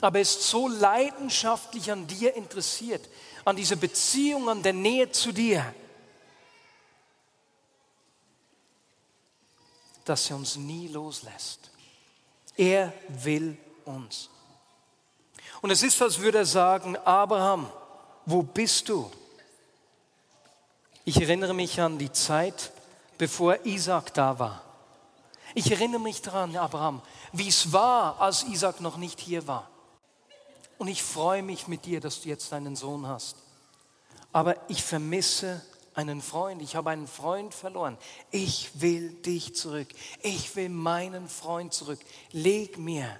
Aber 0.00 0.18
er 0.18 0.22
ist 0.22 0.42
so 0.42 0.68
leidenschaftlich 0.68 1.90
an 1.90 2.06
dir 2.06 2.34
interessiert, 2.36 3.08
an 3.44 3.56
dieser 3.56 3.76
Beziehung, 3.76 4.48
an 4.48 4.62
der 4.62 4.72
Nähe 4.74 5.10
zu 5.10 5.32
dir, 5.32 5.74
dass 10.08 10.30
er 10.30 10.36
uns 10.36 10.56
nie 10.56 10.88
loslässt. 10.88 11.70
Er 12.56 12.92
will 13.08 13.56
uns. 13.84 14.30
Und 15.60 15.70
es 15.70 15.82
ist, 15.82 16.00
als 16.00 16.18
würde 16.18 16.38
er 16.38 16.46
sagen, 16.46 16.96
Abraham, 16.98 17.70
wo 18.26 18.42
bist 18.42 18.88
du? 18.88 19.10
Ich 21.04 21.20
erinnere 21.20 21.54
mich 21.54 21.80
an 21.80 21.98
die 21.98 22.12
Zeit, 22.12 22.72
bevor 23.16 23.64
Isaac 23.64 24.12
da 24.14 24.38
war. 24.38 24.62
Ich 25.54 25.70
erinnere 25.70 26.00
mich 26.00 26.22
daran, 26.22 26.56
Abraham, 26.56 27.02
wie 27.32 27.48
es 27.48 27.72
war, 27.72 28.20
als 28.20 28.44
Isaac 28.44 28.80
noch 28.80 28.96
nicht 28.96 29.18
hier 29.18 29.46
war. 29.46 29.68
Und 30.76 30.88
ich 30.88 31.02
freue 31.02 31.42
mich 31.42 31.66
mit 31.66 31.86
dir, 31.86 32.00
dass 32.00 32.20
du 32.20 32.28
jetzt 32.28 32.52
einen 32.52 32.76
Sohn 32.76 33.06
hast. 33.06 33.36
Aber 34.32 34.56
ich 34.68 34.82
vermisse 34.82 35.62
einen 35.98 36.22
Freund. 36.22 36.62
Ich 36.62 36.76
habe 36.76 36.90
einen 36.90 37.08
Freund 37.08 37.52
verloren. 37.52 37.98
Ich 38.30 38.80
will 38.80 39.10
dich 39.14 39.56
zurück. 39.56 39.88
Ich 40.22 40.54
will 40.54 40.68
meinen 40.68 41.28
Freund 41.28 41.74
zurück. 41.74 41.98
Leg 42.30 42.78
mir 42.78 43.18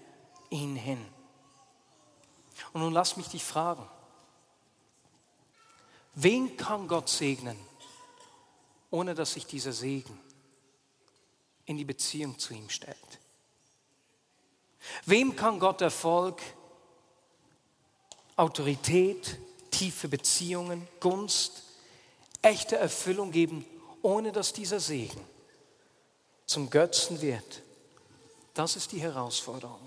ihn 0.49 0.77
hin. 0.77 1.05
Und 2.73 2.83
nun 2.83 2.93
lass 2.93 3.17
mich 3.17 3.27
dich 3.27 3.43
fragen. 3.43 3.85
Wen 6.15 6.57
kann 6.57 6.87
Gott 6.87 7.09
segnen, 7.09 7.59
ohne 8.93 9.17
dass 9.17 9.33
sich 9.33 9.47
dieser 9.47 9.73
Segen 9.73 10.17
in 11.67 11.79
die 11.79 11.85
Beziehung 11.85 12.39
zu 12.39 12.55
ihm 12.55 12.71
stellt? 12.71 12.97
Wem 15.05 15.35
kann 15.35 15.59
Gott 15.59 15.81
Erfolg, 15.81 16.41
Autorität, 18.37 19.37
tiefe 19.73 20.07
Beziehungen, 20.07 20.87
Gunst, 21.01 21.65
echte 22.43 22.77
Erfüllung 22.77 23.31
geben, 23.33 23.65
ohne 24.03 24.33
dass 24.33 24.53
dieser 24.53 24.81
Segen 24.81 25.21
zum 26.47 26.71
Götzen 26.71 27.21
wird? 27.21 27.63
Das 28.55 28.77
ist 28.77 28.93
die 28.93 29.01
Herausforderung. 29.01 29.81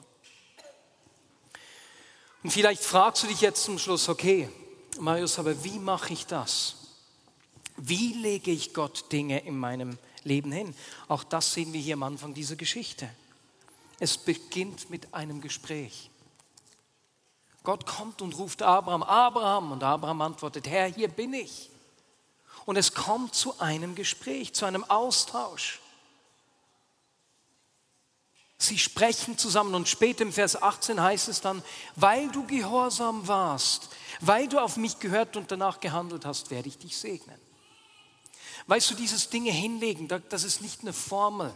Und 2.43 2.51
vielleicht 2.51 2.83
fragst 2.83 3.23
du 3.23 3.27
dich 3.27 3.41
jetzt 3.41 3.63
zum 3.63 3.77
Schluss, 3.77 4.09
okay, 4.09 4.49
Marius, 4.99 5.37
aber 5.39 5.63
wie 5.63 5.79
mache 5.79 6.13
ich 6.13 6.25
das? 6.25 6.75
Wie 7.77 8.13
lege 8.13 8.51
ich 8.51 8.73
Gott 8.73 9.11
Dinge 9.11 9.39
in 9.39 9.57
meinem 9.57 9.97
Leben 10.23 10.51
hin? 10.51 10.75
Auch 11.07 11.23
das 11.23 11.53
sehen 11.53 11.73
wir 11.73 11.79
hier 11.79 11.95
am 11.95 12.03
Anfang 12.03 12.33
dieser 12.33 12.55
Geschichte. 12.55 13.09
Es 13.99 14.17
beginnt 14.17 14.89
mit 14.89 15.13
einem 15.13 15.41
Gespräch. 15.41 16.09
Gott 17.63 17.85
kommt 17.85 18.21
und 18.21 18.37
ruft 18.37 18.63
Abraham, 18.63 19.03
Abraham, 19.03 19.71
und 19.71 19.83
Abraham 19.83 20.21
antwortet, 20.21 20.67
Herr, 20.67 20.87
hier 20.87 21.07
bin 21.07 21.33
ich. 21.33 21.69
Und 22.65 22.75
es 22.75 22.93
kommt 22.93 23.35
zu 23.35 23.59
einem 23.59 23.95
Gespräch, 23.95 24.53
zu 24.53 24.65
einem 24.65 24.83
Austausch. 24.83 25.79
Sie 28.57 28.77
sprechen 28.77 29.39
zusammen 29.39 29.73
und 29.73 29.89
später 29.89 30.21
im 30.21 30.31
Vers 30.31 30.61
18 30.61 31.01
heißt 31.01 31.29
es 31.29 31.41
dann, 31.41 31.63
weil 31.95 32.29
du 32.29 32.45
gehorsam 32.45 33.27
warst, 33.27 33.89
weil 34.19 34.47
du 34.47 34.59
auf 34.59 34.77
mich 34.77 34.99
gehört 34.99 35.35
und 35.35 35.51
danach 35.51 35.79
gehandelt 35.79 36.25
hast, 36.25 36.51
werde 36.51 36.69
ich 36.69 36.77
dich 36.77 36.95
segnen. 36.95 37.39
Weißt 38.67 38.91
du, 38.91 38.95
dieses 38.95 39.29
Dinge 39.29 39.51
hinlegen, 39.51 40.07
das 40.29 40.43
ist 40.43 40.61
nicht 40.61 40.81
eine 40.81 40.93
Formel. 40.93 41.51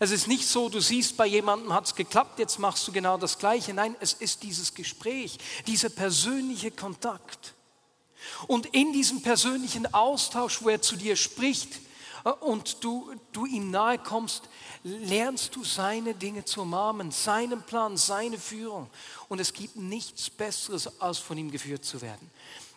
Es 0.00 0.10
ist 0.10 0.26
nicht 0.26 0.48
so, 0.48 0.68
du 0.68 0.80
siehst, 0.80 1.16
bei 1.16 1.26
jemandem 1.26 1.72
hat 1.72 1.86
es 1.86 1.94
geklappt, 1.94 2.40
jetzt 2.40 2.58
machst 2.58 2.86
du 2.88 2.92
genau 2.92 3.16
das 3.16 3.38
Gleiche. 3.38 3.72
Nein, 3.72 3.94
es 4.00 4.12
ist 4.12 4.42
dieses 4.42 4.74
Gespräch, 4.74 5.38
dieser 5.68 5.88
persönliche 5.88 6.72
Kontakt. 6.72 7.54
Und 8.46 8.66
in 8.66 8.92
diesem 8.92 9.22
persönlichen 9.22 9.92
Austausch, 9.92 10.62
wo 10.62 10.68
er 10.68 10.82
zu 10.82 10.96
dir 10.96 11.16
spricht 11.16 11.80
äh, 12.24 12.30
und 12.30 12.82
du, 12.82 13.12
du 13.32 13.46
ihm 13.46 13.70
nahe 13.70 13.98
kommst, 13.98 14.48
lernst 14.82 15.56
du 15.56 15.64
seine 15.64 16.14
Dinge 16.14 16.44
zu 16.44 16.62
umarmen, 16.62 17.10
seinen 17.10 17.62
Plan, 17.62 17.96
seine 17.96 18.38
Führung. 18.38 18.90
Und 19.28 19.40
es 19.40 19.52
gibt 19.52 19.76
nichts 19.76 20.30
Besseres, 20.30 21.00
als 21.00 21.18
von 21.18 21.38
ihm 21.38 21.50
geführt 21.50 21.84
zu 21.84 22.02
werden. 22.02 22.30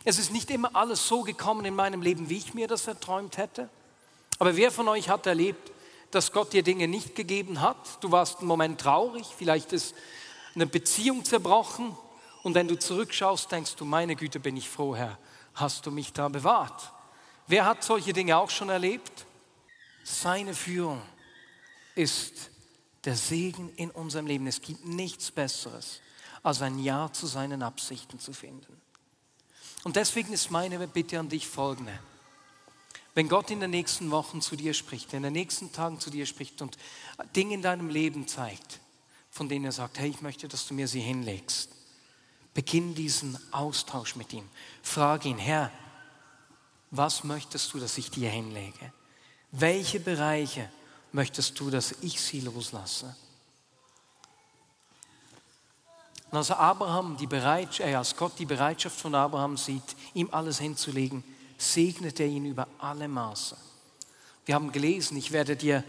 Es 0.04 0.20
ist 0.20 0.32
nicht 0.32 0.50
immer 0.52 0.76
alles 0.76 1.08
so 1.08 1.24
gekommen 1.24 1.66
in 1.66 1.76
meinem 1.76 2.02
Leben, 2.02 2.30
wie 2.30 2.38
ich 2.38 2.54
mir 2.54 2.68
das 2.68 2.88
erträumt 2.88 3.38
hätte. 3.38 3.70
Aber 4.40 4.56
wer 4.56 4.72
von 4.72 4.88
euch 4.88 5.10
hat 5.10 5.26
erlebt, 5.26 5.72
dass 6.12 6.32
Gott 6.32 6.54
dir 6.54 6.64
Dinge 6.64 6.88
nicht 6.88 7.16
gegeben 7.16 7.60
hat? 7.60 8.02
Du 8.02 8.12
warst 8.12 8.40
einen 8.40 8.48
Moment 8.48 8.80
traurig, 8.80 9.28
vielleicht 9.38 9.74
ist 9.74 9.94
eine 10.56 10.66
Beziehung 10.66 11.24
zerbrochen 11.26 11.96
Und 12.44 12.56
wenn 12.56 12.68
du 12.68 12.80
zurückschaust, 12.80 13.52
denkst 13.52 13.76
du, 13.76 13.84
meine 13.84 14.16
Güte, 14.16 14.40
bin 14.40 14.56
ich 14.56 14.70
froh, 14.70 14.96
Herr, 14.96 15.18
hast 15.60 15.86
du 15.86 15.92
mich 15.92 16.14
da 16.14 16.30
bewahrt. 16.30 16.94
Wer 17.48 17.66
hat 17.66 17.84
solche 17.84 18.14
Dinge 18.14 18.38
auch 18.38 18.50
schon 18.50 18.70
erlebt? 18.70 19.26
Seine 20.04 20.54
Führung 20.54 21.02
ist 21.96 22.52
der 23.04 23.16
Segen 23.16 23.70
in 23.76 23.92
unserem 23.92 24.28
Leben. 24.28 24.48
Es 24.48 24.62
gibt 24.62 24.86
nichts 24.86 25.32
Besseres, 25.32 26.02
als 26.44 26.62
ein 26.62 26.80
Ja 26.80 27.12
zu 27.12 27.28
seinen 27.28 27.64
Absichten 27.64 28.20
zu 28.20 28.34
finden. 28.34 28.82
Und 29.84 29.96
deswegen 29.96 30.34
ist 30.34 30.52
meine 30.52 30.88
Bitte 30.88 31.20
an 31.20 31.30
dich 31.30 31.48
folgende. 31.48 31.98
Wenn 33.16 33.30
Gott 33.30 33.50
in 33.50 33.60
den 33.60 33.72
nächsten 33.72 34.12
Wochen 34.12 34.42
zu 34.42 34.56
dir 34.56 34.74
spricht, 34.74 35.14
in 35.14 35.24
den 35.24 35.34
nächsten 35.34 35.72
Tagen 35.72 36.00
zu 36.00 36.10
dir 36.10 36.26
spricht 36.26 36.62
und 36.62 36.78
Dinge 37.36 37.56
in 37.56 37.62
deinem 37.62 37.90
Leben 37.90 38.28
zeigt, 38.28 38.80
von 39.32 39.50
denen 39.50 39.66
er 39.66 39.72
sagt, 39.72 39.98
hey, 39.98 40.10
ich 40.10 40.22
möchte, 40.22 40.48
dass 40.48 40.68
du 40.68 40.74
mir 40.74 40.88
sie 40.88 41.00
hinlegst, 41.00 41.70
beginn 42.58 42.96
diesen 42.96 43.38
Austausch 43.54 44.16
mit 44.16 44.34
ihm. 44.34 44.50
Frage 44.82 45.30
ihn, 45.30 45.38
Herr, 45.38 45.70
was 46.90 47.24
möchtest 47.24 47.72
du, 47.72 47.78
dass 47.78 48.00
ich 48.00 48.10
dir 48.10 48.32
hinlege? 48.32 48.92
Welche 49.52 50.00
Bereiche 50.00 50.68
möchtest 51.12 51.60
du, 51.60 51.70
dass 51.70 51.92
ich 52.02 52.20
sie 52.20 52.40
loslasse? 52.40 53.16
Und 56.32 56.38
als 56.40 56.50
Abraham 56.50 57.16
die 57.18 57.28
Bereitschaft, 57.28 57.88
äh, 57.88 57.94
als 57.94 58.16
Gott 58.16 58.40
die 58.40 58.48
Bereitschaft 58.48 59.00
von 59.00 59.14
Abraham 59.14 59.56
sieht, 59.56 59.96
ihm 60.16 60.30
alles 60.32 60.58
hinzulegen, 60.58 61.24
segnet 61.60 62.20
er 62.20 62.26
ihn 62.26 62.48
über 62.48 62.68
alle 62.80 63.08
Maße. 63.08 63.56
Wir 64.48 64.56
haben 64.56 64.72
gelesen, 64.72 65.16
ich 65.16 65.32
werde 65.32 65.56
dir 65.56 65.84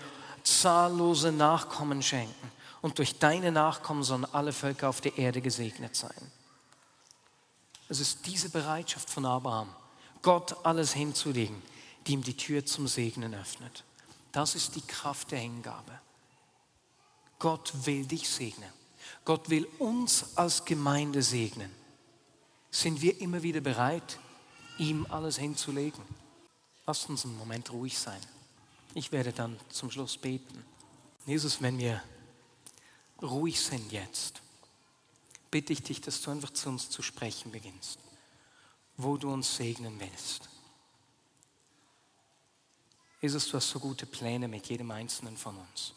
zahllose 0.45 1.33
Nachkommen 1.33 2.03
schenken 2.03 2.53
und 2.83 2.99
durch 2.99 3.19
deine 3.19 3.53
Nachkommen 3.53 4.03
sollen 4.03 4.27
alle 4.27 4.53
Völker 4.53 4.91
auf 4.91 5.01
der 5.01 5.17
Erde 5.17 5.41
gesegnet 5.41 5.97
sein. 5.97 6.38
Es 7.89 8.01
ist 8.01 8.27
diese 8.27 8.51
Bereitschaft 8.51 9.09
von 9.09 9.25
Abraham, 9.25 9.75
Gott 10.23 10.65
alles 10.65 10.93
hinzulegen, 10.93 11.63
die 12.07 12.13
ihm 12.13 12.23
die 12.23 12.37
Tür 12.37 12.65
zum 12.67 12.87
Segnen 12.87 13.35
öffnet. 13.35 13.85
Das 14.33 14.55
ist 14.55 14.75
die 14.77 14.83
Kraft 14.83 15.31
der 15.31 15.39
Hingabe. 15.39 15.99
Gott 17.39 17.73
will 17.87 18.05
dich 18.05 18.29
segnen. 18.29 18.71
Gott 19.25 19.49
will 19.49 19.67
uns 19.79 20.37
als 20.37 20.65
Gemeinde 20.65 21.23
segnen. 21.23 21.71
Sind 22.71 23.01
wir 23.01 23.21
immer 23.21 23.43
wieder 23.43 23.61
bereit, 23.61 24.19
ihm 24.79 25.07
alles 25.09 25.39
hinzulegen? 25.39 26.03
Lasst 26.87 27.09
uns 27.09 27.25
einen 27.25 27.39
Moment 27.39 27.73
ruhig 27.73 27.99
sein. 27.99 28.21
Ich 28.95 29.13
werde 29.13 29.33
dann 29.33 29.59
zum 29.71 29.91
Schluss 29.91 30.17
beten. 30.17 30.65
Jesus, 31.27 31.63
wenn 31.63 31.79
wir 31.79 32.03
ruhig 33.23 33.61
sind 33.61 33.93
jetzt, 33.93 34.43
bitte 35.51 35.73
ich 35.73 35.83
dich, 35.83 36.01
dass 36.01 36.21
du 36.23 36.31
einfach 36.31 36.51
zu 36.51 36.69
uns 36.69 36.91
zu 36.91 37.03
sprechen 37.03 37.53
beginnst, 37.53 37.99
wo 38.97 39.17
du 39.17 39.33
uns 39.33 39.57
segnen 39.57 39.99
willst. 40.01 40.49
Jesus, 43.21 43.49
du 43.49 43.57
hast 43.57 43.71
so 43.71 43.81
gute 43.81 44.07
Pläne 44.07 44.47
mit 44.47 44.67
jedem 44.67 44.91
Einzelnen 44.91 45.37
von 45.37 45.57
uns. 45.57 45.95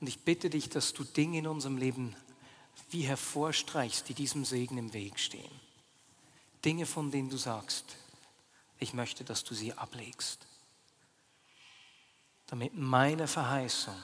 Und 0.00 0.08
ich 0.08 0.20
bitte 0.20 0.50
dich, 0.50 0.68
dass 0.68 0.92
du 0.92 1.04
Dinge 1.04 1.38
in 1.38 1.46
unserem 1.46 1.76
Leben 1.76 2.16
wie 2.90 3.02
hervorstreichst, 3.02 4.08
die 4.08 4.14
diesem 4.14 4.44
Segen 4.44 4.76
im 4.76 4.92
Weg 4.92 5.18
stehen. 5.18 5.60
Dinge, 6.64 6.86
von 6.86 7.10
denen 7.10 7.30
du 7.30 7.36
sagst, 7.36 7.96
ich 8.78 8.92
möchte, 8.92 9.24
dass 9.24 9.44
du 9.44 9.54
sie 9.54 9.72
ablegst. 9.72 10.46
Damit 12.46 12.74
meine 12.74 13.28
Verheißung, 13.28 13.94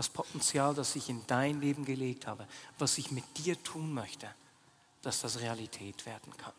das 0.00 0.08
Potenzial, 0.08 0.72
das 0.74 0.96
ich 0.96 1.10
in 1.10 1.20
dein 1.26 1.60
Leben 1.60 1.84
gelegt 1.84 2.26
habe, 2.26 2.46
was 2.78 2.96
ich 2.96 3.10
mit 3.10 3.24
dir 3.36 3.62
tun 3.62 3.92
möchte, 3.92 4.26
dass 5.02 5.20
das 5.20 5.40
Realität 5.40 6.06
werden 6.06 6.34
kann. 6.38 6.54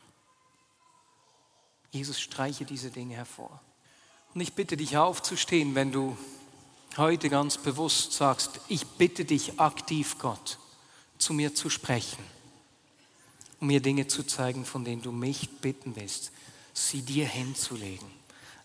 Jesus, 1.89 2.19
streiche 2.19 2.65
diese 2.65 2.91
Dinge 2.91 3.15
hervor. 3.15 3.59
Und 4.35 4.41
ich 4.41 4.53
bitte 4.53 4.77
dich 4.77 4.95
aufzustehen, 4.95 5.73
wenn 5.73 5.91
du 5.91 6.15
heute 6.97 7.29
ganz 7.29 7.57
bewusst 7.57 8.13
sagst, 8.13 8.59
ich 8.67 8.85
bitte 8.85 9.25
dich 9.25 9.59
aktiv, 9.59 10.19
Gott, 10.19 10.59
zu 11.17 11.33
mir 11.33 11.55
zu 11.55 11.71
sprechen, 11.71 12.23
um 13.59 13.67
mir 13.67 13.81
Dinge 13.81 14.05
zu 14.05 14.21
zeigen, 14.21 14.65
von 14.65 14.85
denen 14.85 15.01
du 15.01 15.11
mich 15.11 15.49
bitten 15.61 15.95
willst, 15.95 16.31
sie 16.75 17.01
dir 17.01 17.25
hinzulegen. 17.25 18.07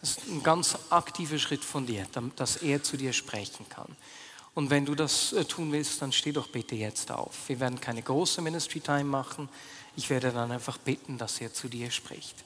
Das 0.03 0.11
ist 0.11 0.27
ein 0.29 0.43
ganz 0.43 0.77
aktiver 0.91 1.39
Schritt 1.39 1.65
von 1.65 1.87
dir, 1.87 2.07
dass 2.37 2.57
er 2.57 2.83
zu 2.83 2.99
dir 2.99 3.15
sprechen 3.15 3.67
kann. 3.71 3.97
Und 4.57 4.71
wenn 4.71 4.87
du 4.87 4.95
das 4.95 5.35
äh, 5.35 5.45
tun 5.45 5.71
willst, 5.71 6.01
dann 6.01 6.12
steh 6.12 6.33
doch 6.33 6.49
bitte 6.49 6.75
jetzt 6.75 7.11
auf. 7.11 7.51
Wir 7.51 7.61
werden 7.61 7.79
keine 7.79 8.01
große 8.01 8.40
Ministry 8.40 8.81
Time 8.81 9.05
machen. 9.05 9.51
Ich 9.97 10.09
werde 10.09 10.33
dann 10.33 10.51
einfach 10.51 10.79
bitten, 10.79 11.19
dass 11.19 11.42
er 11.42 11.53
zu 11.53 11.69
dir 11.69 11.90
spricht. 11.90 12.42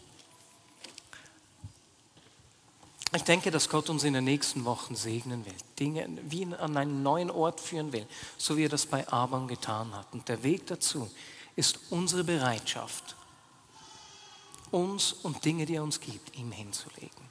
Ich 3.15 3.23
denke, 3.23 3.53
dass 3.53 3.69
Gott 3.69 3.89
uns 3.89 4.03
in 4.03 4.15
den 4.15 4.25
nächsten 4.25 4.65
Wochen 4.65 4.97
segnen 4.97 5.47
will, 5.47 5.55
Dinge 5.79 6.09
wie 6.25 6.47
an 6.47 6.77
einen 6.77 7.05
neuen 7.05 7.31
Ort 7.31 7.61
führen 7.61 7.93
will, 7.93 8.07
so 8.37 8.57
wie 8.57 8.65
er 8.65 8.69
das 8.69 8.87
bei 8.87 9.07
Abraham 9.07 9.47
getan 9.47 9.95
hat. 9.95 10.13
Und 10.13 10.29
der 10.29 10.43
Weg 10.43 10.67
dazu 10.67 11.09
ist 11.55 11.79
unsere 11.91 12.25
Bereitschaft, 12.25 13.15
uns 14.73 15.13
und 15.13 15.45
Dinge, 15.45 15.65
die 15.65 15.77
er 15.77 15.85
uns 15.85 16.01
gibt, 16.01 16.37
ihm 16.37 16.51
hinzulegen. 16.51 17.31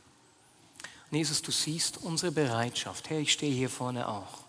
Und 1.12 1.18
Jesus, 1.18 1.42
du 1.42 1.52
siehst 1.52 1.98
unsere 1.98 2.32
Bereitschaft. 2.32 3.10
Herr, 3.10 3.20
ich 3.20 3.34
stehe 3.34 3.54
hier 3.54 3.70
vorne 3.70 4.08
auch. 4.08 4.49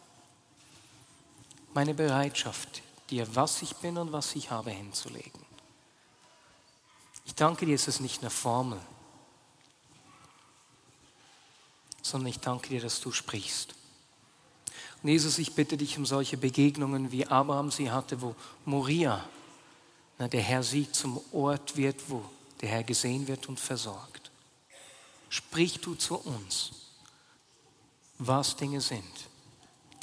Meine 1.72 1.94
Bereitschaft, 1.94 2.82
dir, 3.10 3.34
was 3.34 3.62
ich 3.62 3.76
bin 3.76 3.96
und 3.96 4.12
was 4.12 4.34
ich 4.34 4.50
habe, 4.50 4.70
hinzulegen. 4.70 5.40
Ich 7.24 7.34
danke 7.34 7.66
dir, 7.66 7.74
es 7.74 7.86
ist 7.86 8.00
nicht 8.00 8.22
eine 8.22 8.30
Formel, 8.30 8.80
sondern 12.02 12.28
ich 12.28 12.40
danke 12.40 12.68
dir, 12.70 12.80
dass 12.80 13.00
du 13.00 13.12
sprichst. 13.12 13.74
Und 15.02 15.08
Jesus, 15.08 15.38
ich 15.38 15.54
bitte 15.54 15.76
dich 15.76 15.96
um 15.96 16.04
solche 16.04 16.36
Begegnungen, 16.36 17.12
wie 17.12 17.26
Abraham 17.26 17.70
sie 17.70 17.90
hatte, 17.90 18.20
wo 18.20 18.34
Moria, 18.64 19.24
na, 20.18 20.28
der 20.28 20.42
Herr 20.42 20.62
sieht, 20.62 20.94
zum 20.94 21.20
Ort 21.32 21.76
wird, 21.76 22.10
wo 22.10 22.22
der 22.60 22.68
Herr 22.68 22.82
gesehen 22.82 23.26
wird 23.26 23.48
und 23.48 23.58
versorgt. 23.58 24.30
Sprich 25.30 25.80
du 25.80 25.94
zu 25.94 26.16
uns, 26.16 26.72
was 28.18 28.56
Dinge 28.56 28.80
sind, 28.80 29.28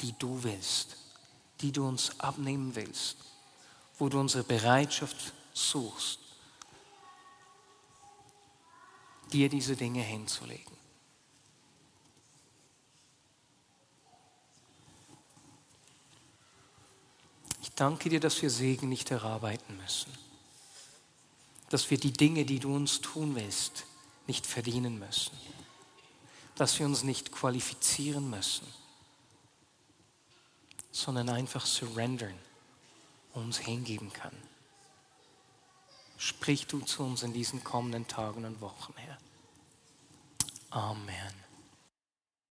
die 0.00 0.14
du 0.18 0.42
willst, 0.42 0.96
die 1.60 1.72
du 1.72 1.86
uns 1.86 2.18
abnehmen 2.20 2.74
willst, 2.74 3.16
wo 3.98 4.08
du 4.08 4.20
unsere 4.20 4.44
Bereitschaft 4.44 5.32
suchst, 5.52 6.20
dir 9.32 9.48
diese 9.48 9.76
Dinge 9.76 10.02
hinzulegen. 10.02 10.78
Danke 17.78 18.08
dir, 18.08 18.18
dass 18.18 18.42
wir 18.42 18.50
Segen 18.50 18.88
nicht 18.88 19.12
erarbeiten 19.12 19.76
müssen. 19.76 20.12
Dass 21.70 21.88
wir 21.92 21.96
die 21.96 22.12
Dinge, 22.12 22.44
die 22.44 22.58
du 22.58 22.74
uns 22.74 23.00
tun 23.00 23.36
willst, 23.36 23.84
nicht 24.26 24.48
verdienen 24.48 24.98
müssen. 24.98 25.30
Dass 26.56 26.76
wir 26.80 26.86
uns 26.86 27.04
nicht 27.04 27.30
qualifizieren 27.30 28.30
müssen, 28.30 28.66
sondern 30.90 31.28
einfach 31.28 31.66
surrendern, 31.66 32.38
uns 33.34 33.58
hingeben 33.58 34.12
kann. 34.12 34.36
Sprich 36.16 36.66
du 36.66 36.80
zu 36.80 37.04
uns 37.04 37.22
in 37.22 37.32
diesen 37.32 37.62
kommenden 37.62 38.08
Tagen 38.08 38.44
und 38.44 38.60
Wochen, 38.60 38.92
Herr. 38.96 39.18
Amen. 40.70 41.47